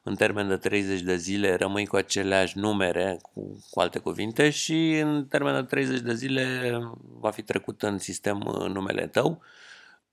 [0.04, 4.98] în termen de 30 de zile, rămâi cu aceleași numere, cu, cu alte cuvinte, și
[4.98, 6.78] în termen de 30 de zile
[7.20, 9.42] va fi trecut în sistem uh, numele tău.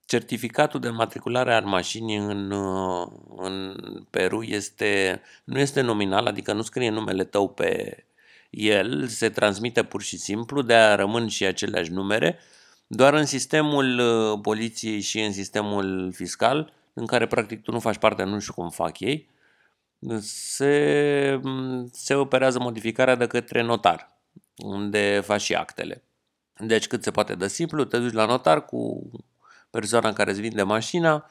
[0.05, 3.77] Certificatul de matriculare al mașinii în, uh, în
[4.11, 8.03] Peru este, nu este nominal, adică nu scrie numele tău pe
[8.51, 12.39] el, se transmite pur și simplu, de a rămân și aceleași numere,
[12.87, 17.99] doar în sistemul uh, poliției și în sistemul fiscal, în care practic tu nu faci
[17.99, 19.29] parte, nu știu cum fac ei,
[20.21, 21.41] se,
[21.93, 24.19] se operează modificarea de către notar,
[24.57, 26.03] unde faci și actele.
[26.59, 29.11] Deci cât se poate de simplu, te duci la notar cu
[29.71, 31.31] persoana care îți vinde mașina,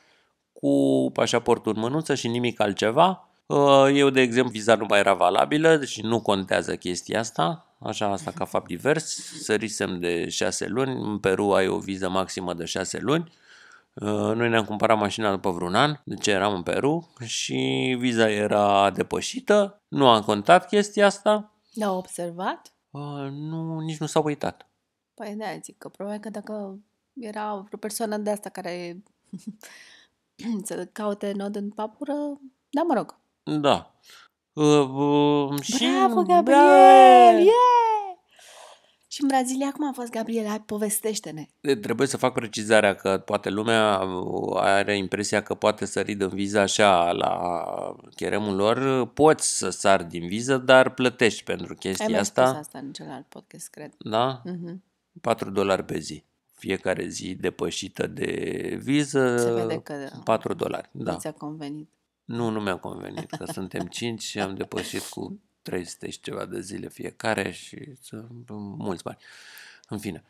[0.54, 3.27] cu pașaportul în mânuță și nimic altceva.
[3.48, 8.12] Uh, Eu, de exemplu, viza nu mai era valabilă și nu contează chestia asta, așa
[8.12, 12.66] asta ca fapt divers, sărisem de șase luni, în Peru ai o viză maximă de
[12.66, 13.32] șase luni,
[14.02, 18.30] Uh, Noi ne-am cumpărat mașina după vreun an, de ce eram în Peru și viza
[18.30, 22.74] era depășită, nu am contat chestia asta, Da, observat?
[22.90, 24.70] uh, nu, nici nu s-a uitat.
[25.14, 26.80] Păi da, zic că probabil că dacă
[27.14, 29.04] era vreo persoană de asta care
[30.64, 32.14] să caute nod în papură,
[32.70, 33.18] da, mă rog.
[33.48, 33.92] Da.
[34.54, 36.34] Uh, uh, și Bravo, Da.
[36.34, 37.36] Gabriel!
[37.36, 38.16] Yeah!
[39.10, 40.48] Și în Brazilia, cum a fost, Gabriel?
[40.48, 41.46] Hai, povestește-ne.
[41.82, 46.60] Trebuie să fac precizarea că poate lumea uh, are impresia că poate sări din viză
[46.60, 47.42] așa la
[48.16, 49.06] cheremul lor.
[49.08, 52.46] Poți să sari din viză, dar plătești pentru Ai chestia mai asta.
[52.46, 53.94] spus asta în celălalt podcast, cred.
[53.98, 54.42] Da?
[54.46, 54.84] Mhm.
[55.22, 56.24] 4 dolari pe zi.
[56.56, 60.90] Fiecare zi depășită de viză, Se vede că 4 dolari.
[60.92, 61.16] nu Da.
[61.16, 61.90] ți-a convenit.
[62.28, 66.60] Nu, nu mi-a convenit, că suntem 5 și am depășit cu 300 și ceva de
[66.62, 68.46] zile fiecare și sunt
[68.78, 69.18] mulți bani.
[69.90, 70.24] În fine.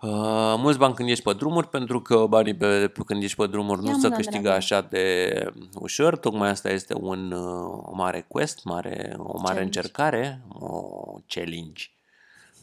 [0.00, 3.84] Uh, mulți bani când ești pe drumuri, pentru că banii pe, când ești pe drumuri
[3.84, 4.56] Ia nu se mâna, câștigă dragă.
[4.56, 6.16] așa de ușor.
[6.16, 9.62] Tocmai asta este un, uh, o mare quest, mare, o mare Challenge.
[9.62, 11.84] încercare, o challenge.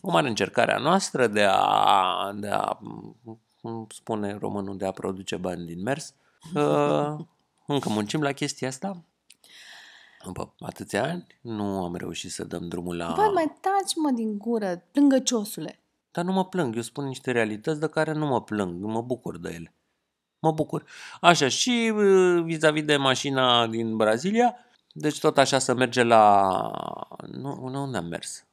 [0.01, 2.79] O mare încercare a noastră de a, de a
[3.61, 6.13] cum spune românul, de a produce bani din mers.
[6.53, 7.15] Uh,
[7.73, 9.03] încă muncim la chestia asta.
[10.25, 13.13] După atâția ani nu am reușit să dăm drumul la...
[13.15, 15.79] Băi, mai taci, mă, din gură, plângăciosule.
[16.11, 19.37] Dar nu mă plâng, eu spun niște realități de care nu mă plâng, mă bucur
[19.37, 19.73] de ele.
[20.39, 20.83] Mă bucur.
[21.21, 24.55] Așa, și uh, vis-a-vis de mașina din Brazilia,
[24.91, 26.61] deci tot așa să merge la...
[27.31, 28.45] Nu, nu unde am mers?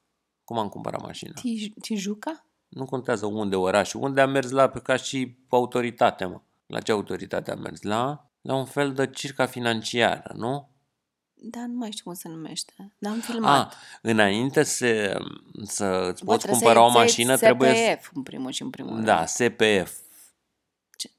[0.45, 1.33] Cum am cumpărat mașina?
[1.33, 2.47] Tij- Tijuca?
[2.69, 6.41] Nu contează unde oraș, unde a mers la ca și autoritate, mă.
[6.67, 7.83] La ce autoritate a mers?
[7.83, 10.69] La, la un fel de circa financiară, nu?
[11.35, 12.73] Da, nu mai știu cum se numește.
[12.99, 13.73] Dar am filmat.
[13.73, 15.19] Ah, înainte să,
[15.63, 17.97] să îți Bă, poți trebuie cumpăra o să-i mașină, iei trebuie să...
[17.99, 19.05] SPF, în primul și în primul rând.
[19.05, 19.93] Da, SPF.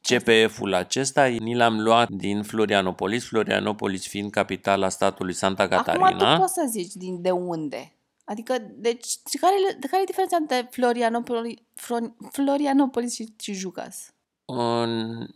[0.02, 6.06] Ce- CPF-ul acesta ni l-am luat din Florianopolis, Florianopolis fiind capitala statului Santa Catarina.
[6.08, 7.96] Acum tu poți să zici din de unde.
[8.24, 9.08] Adică, deci,
[9.40, 13.54] care, de care e diferența între Florianopolis, Flor- Florianopolis și, și
[14.48, 14.66] Jucas?
[14.66, 15.28] În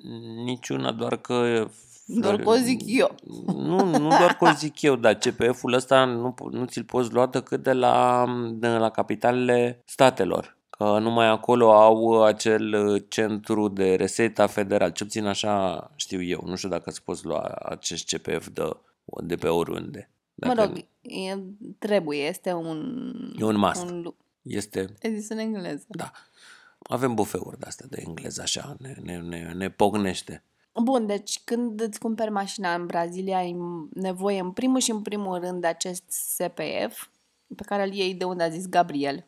[0.43, 1.67] niciuna, doar că...
[2.05, 3.15] Doar că o zic eu.
[3.45, 7.13] Nu, nu doar că o zic eu, dar CPF-ul ăsta nu, po- nu ți-l poți
[7.13, 10.57] lua decât de la, de la capitalele statelor.
[10.69, 14.91] Că numai acolo au acel uh, centru de reseta federal.
[14.91, 16.43] Ce puțin așa știu eu.
[16.45, 18.69] Nu știu dacă îți poți lua acest CPF de,
[19.23, 20.09] de pe oriunde.
[20.35, 21.37] Mă Dacă rog, e,
[21.79, 23.01] trebuie, este un...
[23.39, 23.83] E un must.
[23.89, 25.85] Un, lu- Este e zis în engleză.
[25.87, 26.11] Da.
[26.91, 30.43] Avem bufeuri de-astea de engleză, așa, ne, ne, ne, ne pognește.
[30.83, 33.55] Bun, deci când îți cumperi mașina în Brazilia, ai
[33.93, 37.07] nevoie în primul și în primul rând de acest SPF,
[37.55, 39.25] pe care îl iei de unde a zis Gabriel.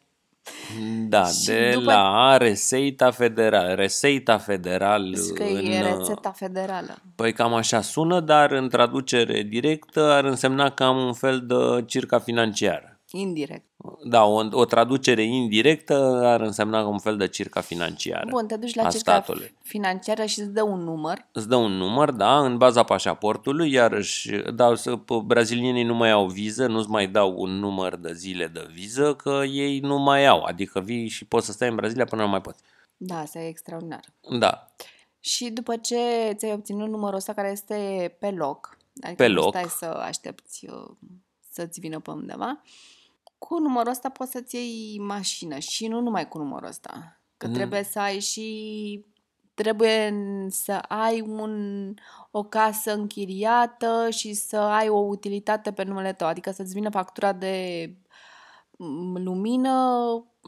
[1.07, 3.75] Da, Și de după- la Reseita Federal.
[3.75, 5.15] Reseita Federal.
[5.15, 6.97] Și că în, e rețeta federală.
[7.15, 12.19] Păi cam așa sună, dar în traducere directă ar însemna cam un fel de circa
[12.19, 12.99] financiară.
[13.11, 13.65] Indirect.
[14.03, 18.25] Da, o, o traducere indirectă ar însemna un fel de circa financiară.
[18.29, 19.53] Bun, te duci la a circa statului.
[19.63, 21.25] financiară și îți dă un număr.
[21.31, 26.11] Îți dă un număr, da, în baza pașaportului, iarăși, da, să- p- brazilienii nu mai
[26.11, 30.25] au viză, nu-ți mai dau un număr de zile de viză, că ei nu mai
[30.27, 32.61] au, adică vii și poți să stai în Brazilia până nu mai poți.
[32.97, 34.03] Da, asta e extraordinar.
[34.39, 34.71] Da,
[35.19, 35.97] Și după ce
[36.33, 39.49] ți-ai obținut numărul ăsta care este pe loc, adică Pe nu loc.
[39.55, 40.89] stai să aștepți uh,
[41.51, 42.61] să-ți vină pe undeva,
[43.47, 47.53] cu numărul ăsta poți să-ți iei mașină și nu numai cu numărul ăsta, că Mm.
[47.53, 49.05] trebuie să ai și
[49.53, 50.13] trebuie
[50.49, 51.93] să ai un,
[52.31, 57.33] o casă închiriată și să ai o utilitate pe numele tău, adică să-ți vină factura
[57.33, 57.55] de
[58.77, 59.75] mm, lumină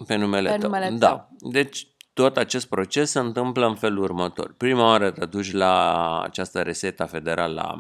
[0.08, 0.70] pe numele Pe tău.
[0.70, 1.30] numele da.
[1.40, 4.54] Deci tot acest proces se întâmplă în felul următor.
[4.58, 7.78] Prima oară te duci la această reseta federală la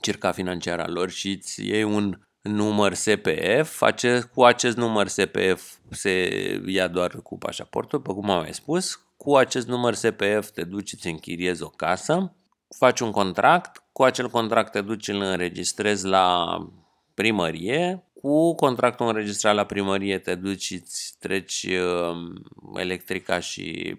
[0.00, 3.82] circa financiară a lor și îți iei un număr SPF.
[3.82, 6.30] Acest, cu acest număr SPF se
[6.66, 8.94] ia doar cu pașaportul, pe cum am mai spus.
[9.16, 12.34] Cu acest număr SPF te duci, îți închiriezi o casă,
[12.78, 16.56] faci un contract, cu acel contract te duci, îl înregistrezi la
[17.14, 22.16] primărie, cu contractul înregistrat la primărie te duci și îți treci uh,
[22.74, 23.96] electrica și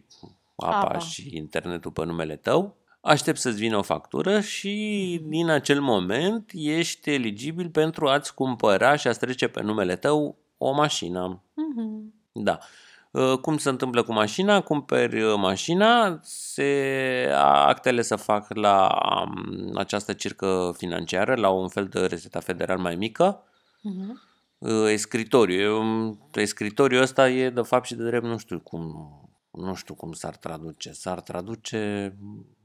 [0.56, 0.88] apa, Apa.
[0.88, 2.78] apa și internetul pe numele tău.
[3.02, 9.08] Aștept să-ți vină o factură și din acel moment ești eligibil pentru a-ți cumpăra și
[9.08, 11.44] a-ți trece pe numele tău o mașină.
[11.54, 12.14] Mhm.
[12.32, 12.60] Da.
[13.12, 14.62] Uh, Cum se întâmplă cu mașina?
[14.62, 21.86] Cumperi uh, mașina, se, actele se fac la um, această circă financiară, la un fel
[21.86, 23.44] de rețeta federal mai mică.
[23.82, 24.22] Mhm.
[24.58, 25.78] Uh, Escritoriu.
[25.78, 28.82] Um, Escritoriul ăsta e de fapt și de drept, nu știu cum,
[29.52, 30.92] nu știu cum s-ar traduce.
[30.92, 32.14] S-ar traduce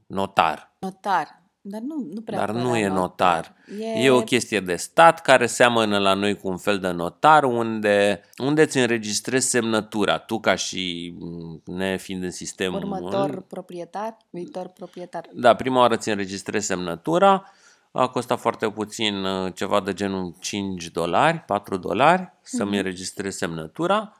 [0.07, 0.75] notar.
[0.79, 1.45] Notar.
[1.69, 3.55] Dar nu, nu prea Dar apărea nu e notar.
[3.79, 7.43] E, E o chestie de stat care seamănă la noi cu un fel de notar
[7.43, 10.17] unde, unde îți înregistrezi semnătura.
[10.17, 12.79] Tu ca și m, nefiind în sistemul...
[12.79, 15.29] următor proprietar, viitor proprietar.
[15.33, 17.51] Da, prima oară ți înregistrezi semnătura.
[17.91, 24.17] A costat foarte puțin, uh, ceva de genul 5 dolari, 4 dolari să-mi înregistrezi semnătura.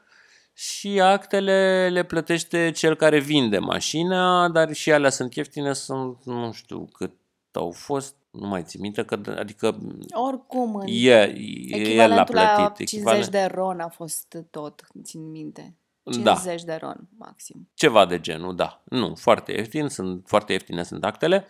[0.59, 6.51] Și actele le plătește cel care vinde mașina, dar și alea sunt ieftine, sunt nu
[6.51, 7.13] știu cât
[7.51, 9.77] au fost, nu mai țin minte, că, adică
[10.09, 11.29] Oricum, în E, el
[11.69, 12.87] l-a echivalentul la plătit.
[12.87, 15.75] 50 Echivalent, de ron a fost tot, țin minte.
[16.03, 16.33] Da.
[16.33, 17.69] 50 de ron, maxim.
[17.73, 18.81] ceva de genul, da.
[18.83, 21.47] Nu, foarte ieftin, sunt foarte ieftine sunt actele.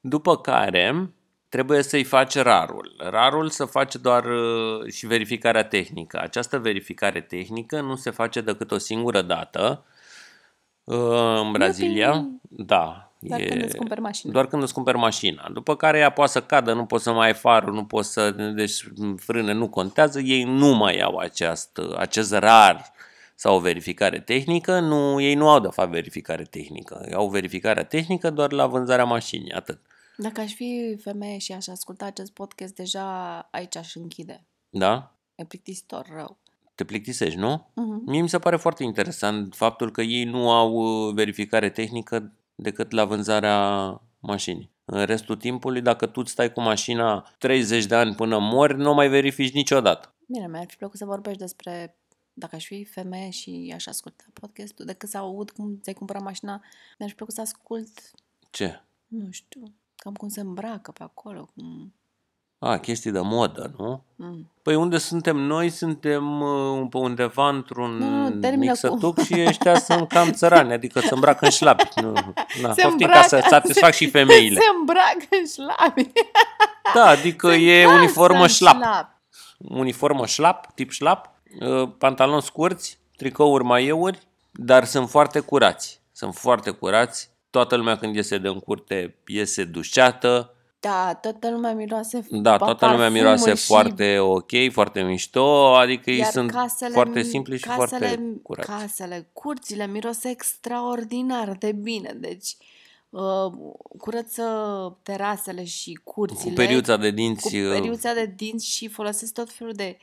[0.00, 1.12] După care
[1.52, 2.94] trebuie să-i faci rarul.
[2.98, 6.20] Rarul se face doar uh, și verificarea tehnică.
[6.20, 9.84] Această verificare tehnică nu se face decât o singură dată
[10.84, 12.28] uh, în Brazilia.
[12.42, 13.12] Da.
[13.18, 14.32] Doar e- când îți cumperi mașina.
[14.32, 15.48] Doar când îți cumperi mașina.
[15.52, 18.30] După care ea poate să cadă, nu poți să mai ai farul, nu poți să...
[18.30, 18.84] Deci
[19.16, 20.20] frâne nu contează.
[20.20, 22.92] Ei nu mai au aceast, acest rar
[23.34, 24.80] sau o verificare tehnică.
[24.80, 27.08] Nu, ei nu au de fapt verificare tehnică.
[27.14, 29.78] Au verificarea tehnică doar la vânzarea mașinii, atât.
[30.16, 34.44] Dacă aș fi femeie și aș asculta acest podcast, deja aici aș închide.
[34.70, 35.16] Da?
[35.34, 36.38] E plictisitor rău.
[36.74, 37.70] Te plictisești, nu?
[37.74, 38.02] Mhm.
[38.06, 42.90] Mie mi se pare foarte interesant faptul că ei nu au uh, verificare tehnică decât
[42.90, 44.70] la vânzarea mașinii.
[44.84, 48.90] În restul timpului, dacă tu îți stai cu mașina 30 de ani până mori, nu
[48.90, 50.14] o mai verifici niciodată.
[50.26, 51.96] Bine, mi-ar fi plăcut să vorbești despre
[52.32, 56.62] dacă aș fi femeie și aș asculta podcastul, decât să aud cum ți-ai cumpărat mașina,
[56.98, 58.10] mi-aș plăcut să ascult,
[58.50, 58.80] Ce?
[59.06, 59.72] nu știu,
[60.02, 61.94] cam cum se îmbracă pe acolo, cum...
[62.58, 64.04] A, chestii de modă, nu?
[64.16, 64.50] Mm.
[64.62, 69.18] Păi unde suntem noi, suntem uh, pe undeva într-un Nu, nu, termină mic cu- sătuc
[69.20, 71.88] și ăștia sunt cam țărani, adică se îmbracă în șlapi.
[72.00, 72.12] Nu,
[72.62, 74.60] na, Se poftim ca să îmbracă- satisfac și femeile.
[74.60, 76.12] Se îmbracă în șlapi.
[76.94, 78.74] Da, adică Se e încalță uniformă în șlap.
[78.76, 79.20] șlap.
[79.58, 86.00] Uniformă șlap, tip șlap, uh, pantaloni scurți, tricouri, maieuri, dar sunt foarte curați.
[86.12, 87.30] Sunt foarte curați.
[87.52, 90.54] Toată lumea când iese de în curte iese dușeată.
[90.80, 95.76] Da, toată lumea miroase Da, pa- toată lumea parfumul miroase și foarte ok, foarte mișto,
[95.76, 98.68] adică ei Iar sunt casele, foarte simpli și casele, foarte curați.
[98.68, 102.16] Casele, curțile miros extraordinar de bine.
[102.16, 102.56] Deci,
[103.10, 103.52] uh,
[103.98, 104.44] curăță
[105.02, 106.50] terasele și curțile.
[106.50, 109.98] Cu periuța de cu dinți, uh, periuța de dinți și folosesc tot felul de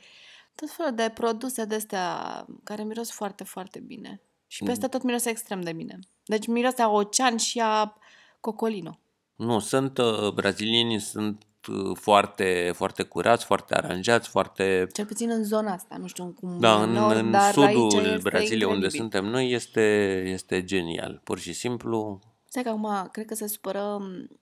[0.54, 2.16] tot felul de produse de astea
[2.64, 4.20] care miros foarte, foarte bine.
[4.52, 4.68] Și Mm.
[4.68, 5.98] peste tot miroase extrem de bine.
[6.24, 7.96] Deci miroase a ocean și a
[8.40, 8.98] cocolino.
[9.34, 14.86] nu, sunt uh, brazilienii sunt uh, foarte, foarte curați, foarte aranjați, foarte...
[14.92, 17.54] Cel puțin în zona asta, nu știu cum Da, e în, nord, în dar aici
[17.76, 19.00] sudul este Braziliei unde incredibil.
[19.00, 19.82] suntem noi este,
[20.26, 21.20] este genial.
[21.24, 23.98] Pur și simplu, Stai că acum cred că se supără...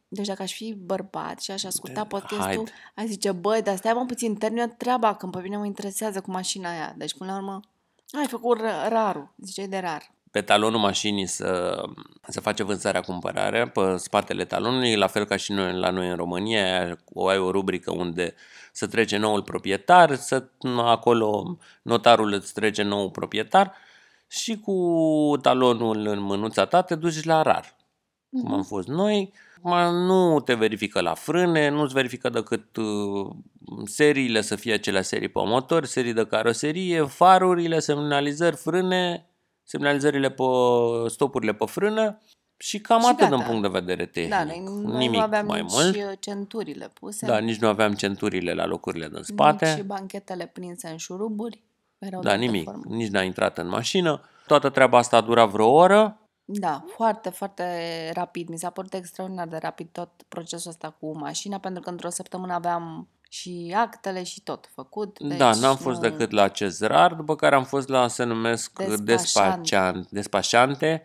[0.08, 2.70] Deci dacă aș fi bărbat și aș asculta De- podcastul, haide.
[2.94, 6.30] aș zice, băi, dar stai mă puțin, termină treaba, că pe mine mă interesează cu
[6.30, 6.94] mașina aia.
[6.96, 7.60] Deci până la urmă,
[8.16, 10.02] ai făcut r- rarul, ziceai de rar.
[10.30, 11.82] pe talonul mașinii să,
[12.28, 16.16] să face vânzarea cumpărare, pe spatele talonului, la fel ca și noi, la noi în
[16.16, 18.34] România, ai o- ai o rubrică unde
[18.72, 20.44] să trece noul proprietar, să,
[20.76, 23.72] acolo notarul îți trece nou proprietar
[24.28, 24.74] și cu
[25.42, 27.76] talonul în mânuța ta te duci la rar.
[28.30, 33.30] Cum am fost noi, ma nu te verifică la frâne, nu-ți verifică decât uh,
[33.84, 39.26] seriile să fie acelea serii pe motor, serii de caroserie, farurile, semnalizări, frâne,
[39.64, 40.42] semnalizările pe
[41.06, 42.20] stopurile pe frână
[42.56, 43.36] și cam Și atât gata.
[43.36, 44.30] din punct de vedere tehnic.
[44.32, 45.96] Da, noi, noi Nimic nu aveam mai nici mult.
[45.96, 49.74] uh, centurile puse, Da, nici nu aveam centurile la locurile din spate.
[49.76, 51.62] nici banchetele prinse în șuruburi.
[51.98, 52.64] Erau Da, de altă nimic.
[52.64, 52.82] formă.
[52.88, 54.20] Nici n-a intrat în mașină.
[54.46, 56.18] Toată treaba asta a durat vreo oră.
[56.50, 57.64] Da, foarte, foarte
[58.14, 58.48] rapid.
[58.48, 62.52] Mi s-a părut extraordinar de rapid tot procesul ăsta cu mașina, pentru că într-o săptămână
[62.52, 65.18] aveam și actele și tot făcut.
[65.18, 66.08] Deci da, n-am fost nu...
[66.08, 69.04] decât la Cezrar, după care am fost la, se numesc Despașant.
[69.06, 71.04] despacian, despașante.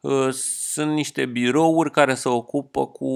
[0.00, 0.28] Uh,
[0.72, 3.06] Sunt niște birouri care se ocupă cu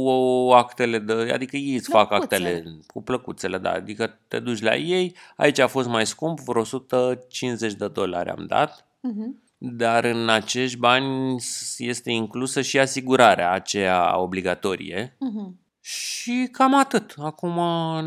[0.54, 2.48] actele de, adică ei îți fac Plăcuțele.
[2.48, 6.60] actele cu plăcuțele, da, adică te duci la ei, aici a fost mai scump, vreo
[6.60, 9.41] 150 de dolari am dat, Mhm.
[9.64, 11.36] Dar în acești bani
[11.78, 15.16] este inclusă și asigurarea aceea obligatorie.
[15.18, 15.60] Mhm.
[15.80, 17.14] Și cam atât.
[17.18, 17.54] Acum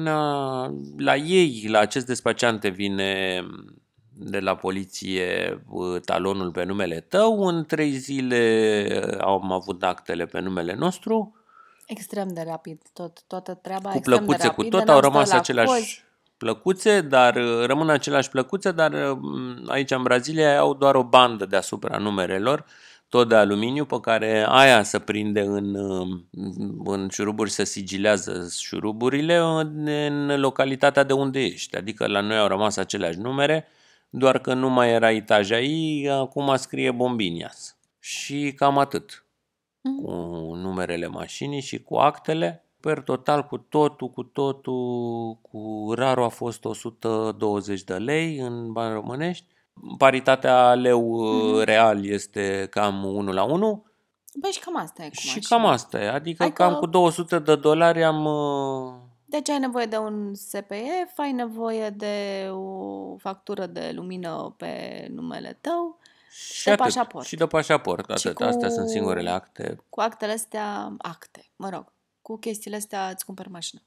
[0.02, 3.42] ne-a- la ei, la acest despaciante vine
[4.18, 7.46] de la poliție uh, talonul pe numele tău.
[7.48, 11.36] În trei zile am avut actele pe numele nostru.
[11.86, 15.00] Extrem de rapid, tot, toată treaba Cu extrem de plăcuțe, cu rapid, tot de au
[15.00, 16.04] n-am rămas stat la aceleași cozi.
[16.38, 19.18] Plăcuțe, dar uh, rămân aceleași plăcuțe, dar uh,
[19.68, 22.66] aici în Brazilia au doar o bandă deasupra numerelor,
[23.10, 26.20] tot de aluminiu, pe care aia se prinde în, uh,
[26.86, 31.78] în șuruburi, se sigilează șuruburile în, în localitatea de unde ești.
[31.78, 33.68] Adică la noi au rămas aceleași numere,
[34.10, 37.78] doar că nu mai era etajaii, acum scrie Bombinias.
[38.00, 39.20] Și cam atât
[39.86, 40.02] Mhm.
[40.04, 40.12] cu
[40.56, 42.65] numerele mașinii și cu actele.
[42.86, 48.94] Per total, cu totul, cu totul, cu rarul a fost 120 de lei în bani
[48.94, 49.46] românești.
[49.98, 51.64] Paritatea leu Mhm.
[51.64, 53.86] real este cam 1 la 1
[54.40, 55.58] Băi, și cam asta e cu și mașina.
[55.62, 56.10] cam asta e.
[56.10, 58.26] Adică Hai cam că- cu 200 de dolari am...
[58.26, 58.94] uh,
[59.26, 64.72] Deci ai nevoie de un SPF, ai nevoie de o factură de lumină pe
[65.12, 66.00] numele tău,
[66.32, 66.84] Și De atât.
[66.84, 67.26] pașaport.
[67.26, 68.42] Și de pașaport, Și atât.
[68.42, 69.78] Astea cu- sunt singurele acte.
[69.90, 71.94] cu actele astea, acte, mă rog,
[72.26, 73.82] cu chestiile astea îți cumperi mașină.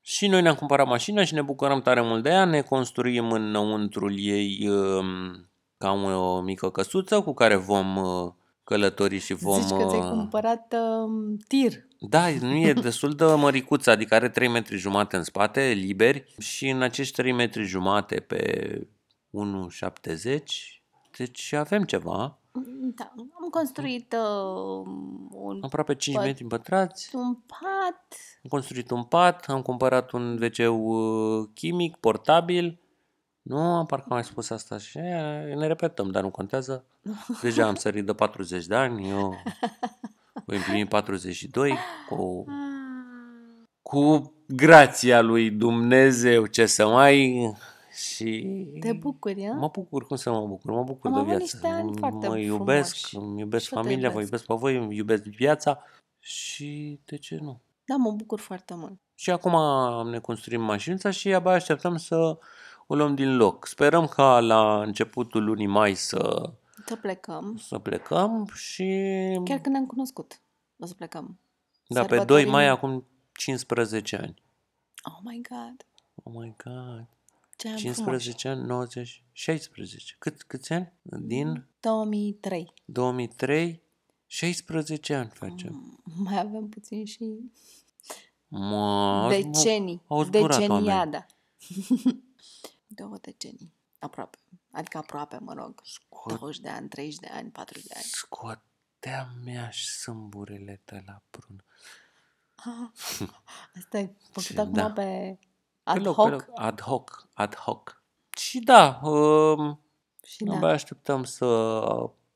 [0.00, 4.18] Și noi ne-am cumpărat mașina și ne bucurăm tare mult de ea, ne construim înăuntrul
[4.18, 8.32] ei um, ca o mică căsuță cu care vom uh,
[8.64, 9.60] călători și vom...
[9.60, 10.74] Zici că ți-ai uh, cumpărat
[11.04, 11.72] um, tir.
[11.98, 16.68] Da, nu e destul de măricuță, adică are 3 metri jumate în spate, liberi, și
[16.68, 18.72] în acești 3 metri jumate pe
[20.10, 20.38] 1,70,
[21.16, 22.41] deci avem ceva,
[22.94, 24.86] Da, am construit uh,
[25.30, 28.16] un, aproape 5 Păi- metri pătrați, un pat.
[28.42, 32.80] am construit un pat, am cumpărat un wc chimic, portabil,
[33.42, 36.84] nu, am parcă am mai spus asta și e, ne repetăm, dar nu contează.
[37.42, 39.34] Deja am sărit de 40 de ani, eu
[40.46, 41.76] voi împlini 42
[42.08, 42.44] cu
[43.82, 47.52] cu grația lui Dumnezeu, ce să mai...
[47.92, 49.52] Și Te bucuri, a?
[49.52, 50.70] mă bucur, cum să mă bucur?
[50.70, 51.42] Mă bucur Am de avut viață.
[51.56, 53.30] niște ani foarte mă iubesc, frumoși.
[53.30, 54.30] îmi iubesc Și eu te familia, vă iubesc.
[54.30, 55.82] iubesc pe voi, îmi iubesc viața
[56.18, 57.60] și de ce nu?
[57.84, 58.98] Da, mă bucur foarte mult.
[59.14, 59.54] Și acum
[60.10, 62.38] ne construim mașinuța și abia așteptăm să
[62.86, 63.66] o luăm din loc.
[63.66, 66.52] Sperăm ca la începutul lunii mai să,
[66.86, 67.56] Să plecăm.
[67.56, 68.84] să plecăm și
[69.44, 70.40] Chiar când ne-am cunoscut.
[70.78, 71.38] O să plecăm.
[71.88, 74.34] da, pe 2 mai Sărbătorim- acum 15 ani.
[75.04, 75.86] Oh my God.
[76.22, 77.06] Oh my god.
[77.62, 80.14] Ce ani 15 ani, 90, 16.
[80.18, 80.92] Cât, câți ani?
[81.02, 81.66] Din frumoși.
[81.80, 82.72] 2003.
[82.84, 83.82] 2003,
[84.26, 85.72] 16 ani facem.
[86.04, 87.50] Mm, Mai avem puțin și
[88.48, 90.02] Mă, decenii.
[90.06, 91.26] au zburat Deceniada.
[92.86, 93.72] Două decenii.
[93.98, 94.38] Aproape.
[94.70, 95.80] Adică aproape, mă rog.
[95.84, 98.04] Scot, 20 de ani, 30 de ani, 40 de ani.
[98.04, 101.64] scoteam mi-aș sâmburile de la prun.
[102.54, 102.90] Ah,
[103.76, 104.90] Asta e făcut Ce- acum da.
[104.90, 105.38] pe
[105.84, 106.24] Pe ad loc, hoc.
[106.28, 108.02] pe loc, ad hoc, ad hoc.
[108.36, 109.80] Și da, um,
[110.24, 110.68] Și abia da.
[110.68, 111.46] așteptăm să,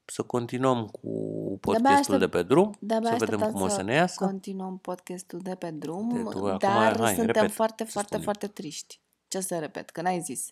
[0.05, 3.69] să continuăm cu De-abia podcastul aștept- de pe drum, De-abia să vedem așteptam cum o
[3.69, 4.25] să să ne iasă.
[4.25, 8.09] continuăm podcastul de pe drum, De tu, acum, dar hai, suntem repet, foarte, să foarte,
[8.09, 8.25] spunem.
[8.25, 9.01] foarte triști.
[9.29, 10.45] Ce să repet, că n-ai zis.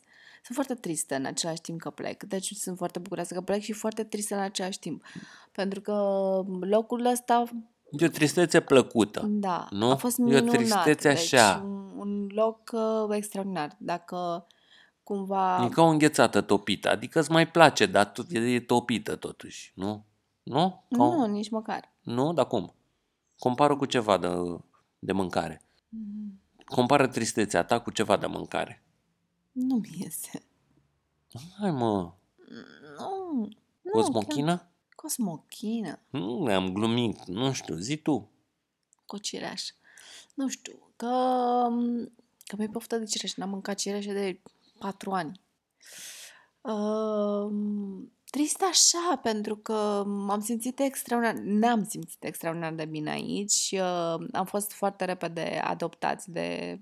[0.43, 2.23] Sunt foarte tristă în același timp că plec.
[2.23, 5.05] Deci sunt foarte bucuroasă că plec și foarte tristă în același timp.
[5.53, 5.93] Pentru că
[6.61, 7.45] locul ăsta,
[7.91, 9.27] E o tristețe plăcută.
[9.27, 9.91] da, Nu?
[9.91, 10.51] a fost E o minunat.
[10.55, 11.55] tristețe așa.
[11.55, 13.77] Deci un, un loc uh, extraordinar.
[13.79, 14.47] Dacă
[15.03, 15.65] cumva...
[15.65, 19.73] E ca o înghețată topită, adică îți mai place, dar tot, e, e topită totuși,
[19.75, 20.05] nu?
[20.43, 20.85] Nu?
[20.97, 21.93] Ca o- Nu, nici măcar.
[22.03, 22.33] Nu?
[22.33, 22.75] Dar cum?
[23.39, 24.29] Compară cu ceva de,
[24.99, 25.63] de mâncare.
[25.89, 28.83] Mm, Compară tristețea ta cu ceva de mâncare.
[29.53, 30.43] Nu mi iese.
[31.61, 32.13] Hai mă,
[32.99, 33.49] Nu.
[33.91, 34.57] cu o nu, smochină?
[34.57, 34.73] chiar-
[35.05, 35.99] Cu o smochină.
[36.11, 38.31] Nu, am glumit, nu știu, zi tu.
[39.07, 39.75] cu o cireașă.
[40.35, 41.07] Nu știu, că,
[42.45, 43.35] că mi-e poftă de cireașă.
[43.39, 44.41] N-am mâncat cireașă de
[44.79, 45.41] patru ani.
[46.61, 47.53] Uh,
[48.25, 53.71] trist așa, pentru că m-am simțit extraordinar, ne-am simțit extraordinar de bine aici.
[53.73, 56.81] Uh, am fost foarte repede adoptați de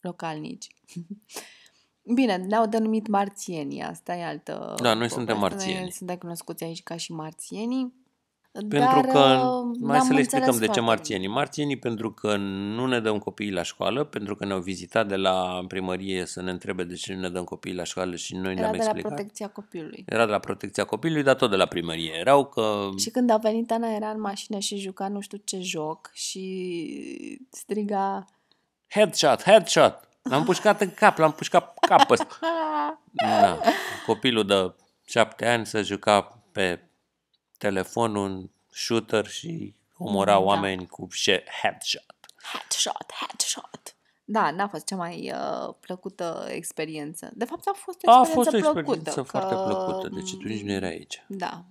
[0.00, 0.66] localnici.
[2.02, 5.56] Bine, ne-au denumit marțienii, asta e altă Da, noi suntem poveste.
[5.56, 5.92] Noi marțieni.
[5.92, 7.98] suntem cunoscuți aici ca și marțienii.
[8.52, 11.28] Pentru dar, că, uh, mai ne-am să le explicăm înțeles de ce foarte marțienii.
[11.28, 15.64] Marțienii pentru că nu ne dăm copiii la școală, pentru că ne-au vizitat de la
[15.68, 18.60] primărie să ne întrebe de ce nu ne dăm copiii la școală și noi Era
[18.60, 19.12] ne-am de la explicat.
[19.12, 20.04] protecția copilului.
[20.06, 22.12] Era de la protecția copilului, dar tot de la primărie.
[22.18, 22.88] Erau că...
[22.98, 27.46] Și când a venit Ana, era în mașină și juca nu știu ce joc și
[27.50, 28.24] striga
[28.88, 30.08] Headshot, headshot!
[30.22, 32.26] L-am pușcat în cap, l-am pușcat pe cap ăsta.
[32.40, 32.92] "Ah!"
[33.40, 33.58] Da.
[34.06, 34.74] Copilul de
[35.06, 36.88] șapte ani se juca pe
[37.58, 40.38] telefon un shooter și omora Da.
[40.38, 42.14] oameni cu she- headshot.
[42.52, 43.94] Headshot, headshot.
[44.24, 47.30] Da, n-a fost cea mai uh, plăcută experiență.
[47.34, 48.96] De fapt, a fost o A experiență fost o plăcută.
[48.96, 51.24] experiență foarte că, plăcută, deci tu nici nu erai aici.
[51.28, 51.64] Da,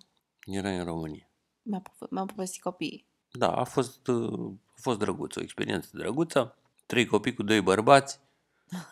[0.46, 1.30] Erai în România.
[1.62, 3.06] mi-a, pove- mi-au povestit copiii.
[3.32, 6.58] Da, a fost, uh, a fost drăguț, o experiență drăguță.
[6.86, 8.20] Trei copii cu doi bărbați.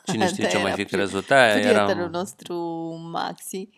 [0.06, 1.54] Cine știe Da, ce mai era fi pri- crezut aia?
[1.54, 2.56] Prietenul Era, nostru,
[3.12, 3.70] Maxi,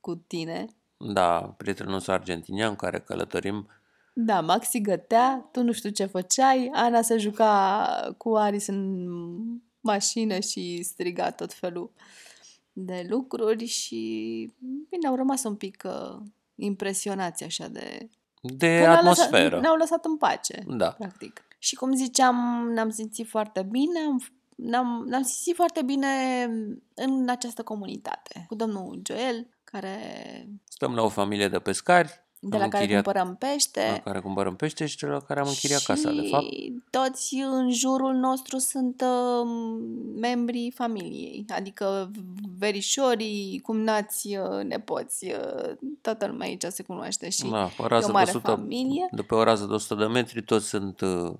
[0.00, 0.66] cu tine.
[0.96, 3.68] da, prietenul nostru argentinian care călătorim.
[4.12, 9.06] Da, Maxi gătea, tu nu știu ce făceai, Ana se juca cu Aris în
[9.80, 11.90] mașină și striga tot felul
[12.72, 14.52] de lucruri și
[14.90, 16.18] bine, au rămas un pic uh,
[16.54, 18.08] impresionați așa de...
[18.40, 19.44] De că ne-au atmosferă.
[19.44, 20.88] Lăsat, ne-au lăsat în pace, Da.
[20.88, 21.40] practic.
[21.58, 24.22] Și cum ziceam, ne-am simțit foarte bine, am,
[24.56, 26.06] ne-am, ne-am simțit foarte bine
[26.94, 28.44] în această comunitate.
[28.48, 29.98] Cu domnul Joel, care,
[30.68, 33.90] Stăm la o familie de pescari, de Am la care închiriat- cumpărăm pește.
[33.94, 36.44] la care cumpărăm pește și de la care am închiriat și casa, de fapt.
[36.90, 39.48] toți în jurul nostru sunt uh,
[40.20, 42.10] membrii familiei, adică
[42.58, 47.88] verișorii, cumnați, uh, nepoți, uh, toată lumea aici se cunoaște și Da, pe o e
[47.88, 50.66] rază o de mare 100, familie de pe o rază de 100 de metri, toți
[50.68, 51.32] sunt uh,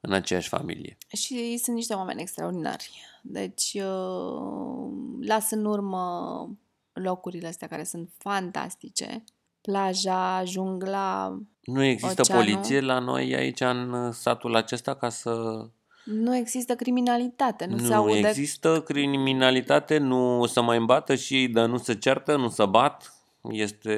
[0.00, 0.96] în aceeași familie.
[1.12, 3.00] și sunt niște oameni extraordinari.
[3.22, 6.48] Deci uh, las în urmă
[6.92, 9.24] locurile astea care sunt fantastice.
[9.60, 12.44] Plaja, jungla, Nu există Oceanul.
[12.44, 15.64] poliție la noi aici în uh, satul acesta ca să...
[16.04, 21.48] nu există criminalitate, nu, se nu aude există criminalitate, nu să mai îmbată și ei,
[21.48, 23.19] dar nu se ceartă, nu se bat.
[23.48, 23.92] Este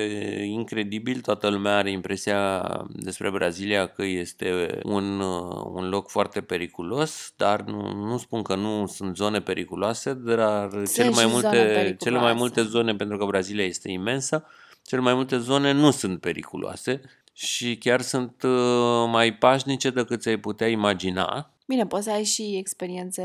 [0.45, 7.33] incredibil, toată lumea are impresia despre Brazilia că este un, uh, un loc foarte periculos,
[7.37, 11.49] dar nu, nu spun că nu sunt zone periculoase, dar cele și mai, zone multe,
[11.49, 12.39] cele mai periculoase.
[12.39, 14.45] multe zone, pentru că Brazilia este imensă,
[14.83, 17.01] cele mai multe zone nu sunt periculoase
[17.33, 21.51] și chiar sunt uh, mai pașnice decât ți-ai putea imagina.
[21.67, 23.23] Bine, poți să ai și experiențe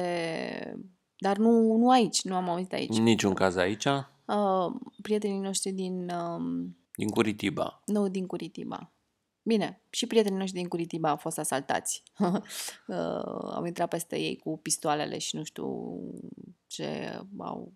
[1.17, 2.97] Dar nu, nu aici, nu am auzit aici.
[2.97, 3.87] Niciun caz aici,
[4.27, 6.09] Uh, prietenii noștri din...
[6.09, 7.81] Um, din Curitiba.
[7.85, 8.91] nu, din Curitiba.
[9.43, 12.03] Bine, și prietenii noștri din Curitiba au fost asaltați.
[12.19, 12.35] uh,
[13.53, 15.99] au intrat peste ei cu pistoalele și nu știu
[16.67, 17.73] ce au...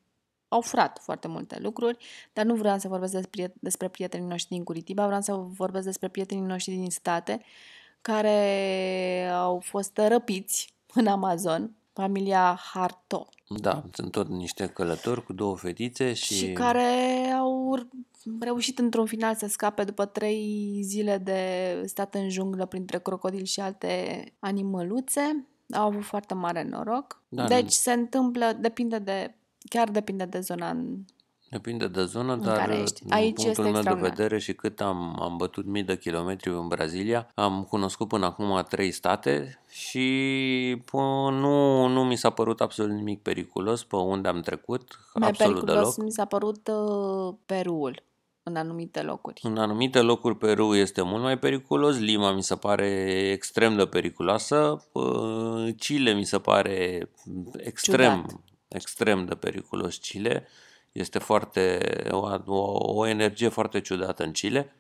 [0.48, 1.98] Au furat foarte multe lucruri,
[2.34, 6.08] dar nu vreau să vorbesc despre, despre prietenii noștri din Curitiba, vreau să vorbesc despre
[6.08, 7.42] prietenii noștri din state
[8.02, 13.30] care au fost răpiți în Amazon, familia Harto.
[13.60, 16.34] Da, sunt tot niște călători cu două fetițe și...
[16.34, 17.80] și care au
[18.40, 21.42] reușit într-un final să scape după trei zile de
[21.86, 25.46] stat în junglă printre crocodili și alte animăluțe.
[25.74, 27.22] Au avut foarte mare noroc.
[27.30, 29.36] Da, deci se întâmplă, depinde de,
[29.70, 30.98] chiar depinde de zona în
[31.52, 33.04] Depinde de zonă, în dar care ești.
[33.04, 34.10] din Aici punctul este meu de extraordinar.
[34.16, 38.66] vedere și cât am, am bătut mii de kilometri în Brazilia, am cunoscut până acum
[38.70, 40.98] trei state și pă,
[41.32, 45.96] nu, nu mi s-a părut absolut nimic periculos pe unde am trecut, Mai absolut periculos
[45.96, 46.06] deloc.
[46.08, 48.04] mi s-a părut uh, Perul
[48.44, 49.40] în anumite locuri.
[49.44, 52.88] În anumite locuri Peru este mult mai periculos, Lima mi se pare
[53.32, 57.10] extrem de periculoasă, pă, Chile mi se pare
[57.58, 58.40] extrem, Ciudat.
[58.68, 60.48] extrem de periculos Chile.
[60.92, 61.80] Este foarte,
[62.12, 64.76] o, o, o energie foarte ciudată în Chile.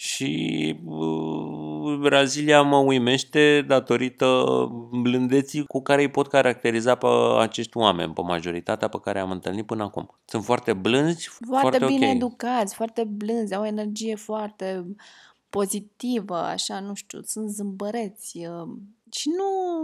[0.00, 4.44] Și uh, Brazilia mă uimește datorită
[4.90, 7.06] blândeții cu care îi pot caracteriza pe
[7.38, 10.18] acești oameni, pe majoritatea pe care am întâlnit până acum.
[10.24, 12.14] Sunt foarte blânzi, Foarte, foarte, bine ok.
[12.14, 14.84] educați, foarte blânzi, au o energie foarte
[15.50, 18.68] pozitivă, așa, nu știu, sunt zâmbăreți uh,
[19.10, 19.80] și nu,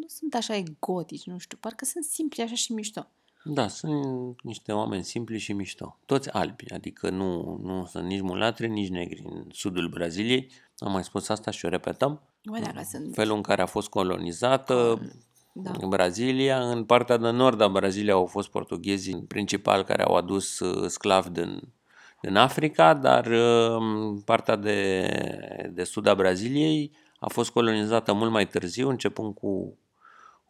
[0.00, 3.06] nu sunt așa egotici, nu știu, parcă sunt simpli așa și mișto.
[3.44, 5.98] Da, sunt niște oameni simpli și mișto.
[6.06, 10.50] Toți albi, adică nu, nu sunt nici mulatri, nici negri în sudul Braziliei.
[10.78, 12.20] Am mai spus asta și o repetăm.
[12.44, 13.14] Băi, dacă sunt...
[13.14, 15.00] Felul în care a fost colonizată
[15.52, 15.72] Da.
[15.88, 16.70] Brazilia.
[16.70, 21.30] În partea de nord a Braziliei au fost portughezii principal care au adus uh, sclavi
[21.30, 21.60] din,
[22.20, 25.08] din Africa, dar uh, partea de,
[25.72, 29.78] de sud a Braziliei a fost colonizată mult mai târziu, începând cu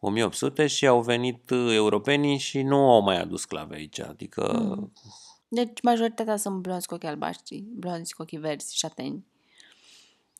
[0.01, 3.99] 1800 și au venit uh, europenii și nu au mai adus sclave aici.
[3.99, 4.91] Adică Mm.
[5.53, 9.25] Deci majoritatea sunt blonzi cu ochii albaștri, blonzi cu ochii verzi, șateni,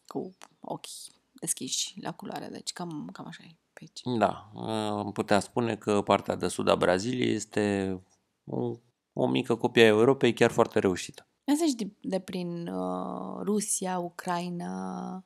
[0.07, 4.19] cu ochii deschiși la culoare, deci cam, cam așa e pe aici.
[4.19, 4.51] Da,
[4.89, 7.99] am putea spune că partea de sud a Braziliei este
[8.45, 8.71] o,
[9.13, 11.27] o mică copie a Europei chiar foarte reușită.
[11.43, 15.23] Ia zici de, de prin uh, Rusia, Ucraina,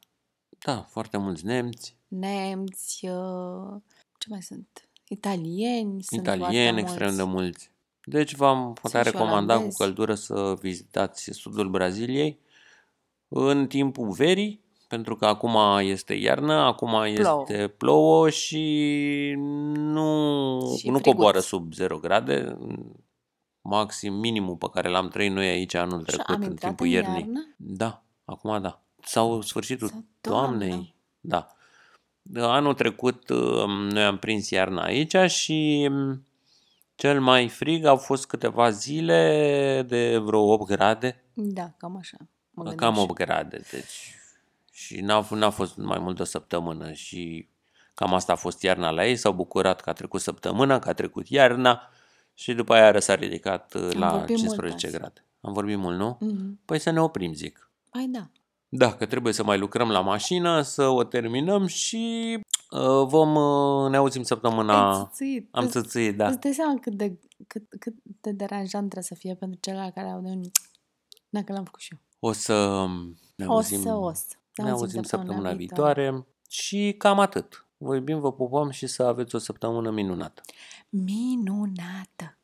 [0.66, 3.82] Da, foarte mulți nemți, nemți, uh,
[4.26, 4.90] ce mai sunt?
[5.08, 7.18] Italieni, sunt foarte italieni, extrem mulți.
[7.18, 7.72] de mulți.
[8.06, 9.78] Deci v-am putea și recomanda cu olandezi.
[9.78, 12.40] căldură să vizitați sudul Braziliei
[13.28, 17.08] în timpul verii, pentru că acum este iarnă, acum Plouă.
[17.48, 18.64] este plouă și
[19.38, 21.04] nu, Și nu friguț.
[21.04, 22.58] coboară sub 0 grade.
[23.62, 26.86] Maxim, minimul pe care l-am trăit noi aici anul Și trecut am în intrat timpul
[26.86, 27.20] în iernii.
[27.20, 27.54] iarnă?
[27.58, 28.82] Da, acum da.
[29.04, 30.58] Sau sfârșitul Sau toamnă.
[30.58, 30.96] toamnei.
[31.20, 31.55] Da.
[32.36, 36.26] Anul trecut um, noi am prins iarna aici și um,
[36.96, 41.24] cel mai frig au fost câteva zile de vreo 8 grade.
[41.34, 42.18] Da, cam așa.
[42.52, 44.16] Mă Cam gândeam 8 grade, deci
[44.72, 47.48] și n-a, n-a fost mai mult de o săptămână și
[47.94, 50.94] cam asta a fost iarna la ei, s-au bucurat că a trecut săptămâna, că a
[50.94, 51.90] trecut iarna
[52.34, 54.98] și după aia s-a ridicat uh, Am la vorbit mult 15 azi.
[54.98, 55.26] grade.
[55.42, 56.18] Am vorbit mult, nu?
[56.20, 56.60] Mhm.
[56.66, 57.70] Păi să ne oprim, zic.
[57.90, 58.30] Păi da.
[58.70, 62.38] Da, că trebuie să mai lucrăm la mașină, să o terminăm și
[62.72, 64.98] uh, vom uh, ne auzim săptămâna.
[64.98, 65.48] Ai țâțâit.
[65.52, 66.28] Am Îți- țățâit, da.
[66.28, 70.10] Îți dai seama cât de, cât, cât de deranjant trebuie să fie pentru celălalt care
[70.10, 70.42] au de un...
[71.30, 72.00] Dacă l-am făcut și eu.
[72.30, 72.86] O să
[73.36, 74.26] ne O auzim, să, o să.
[74.56, 77.66] ne auzim săptămâna viitoare și cam atât.
[77.78, 80.42] Vă iubim, vă pupăm și să aveți o săptămână minunată.
[80.90, 82.38] Minunată!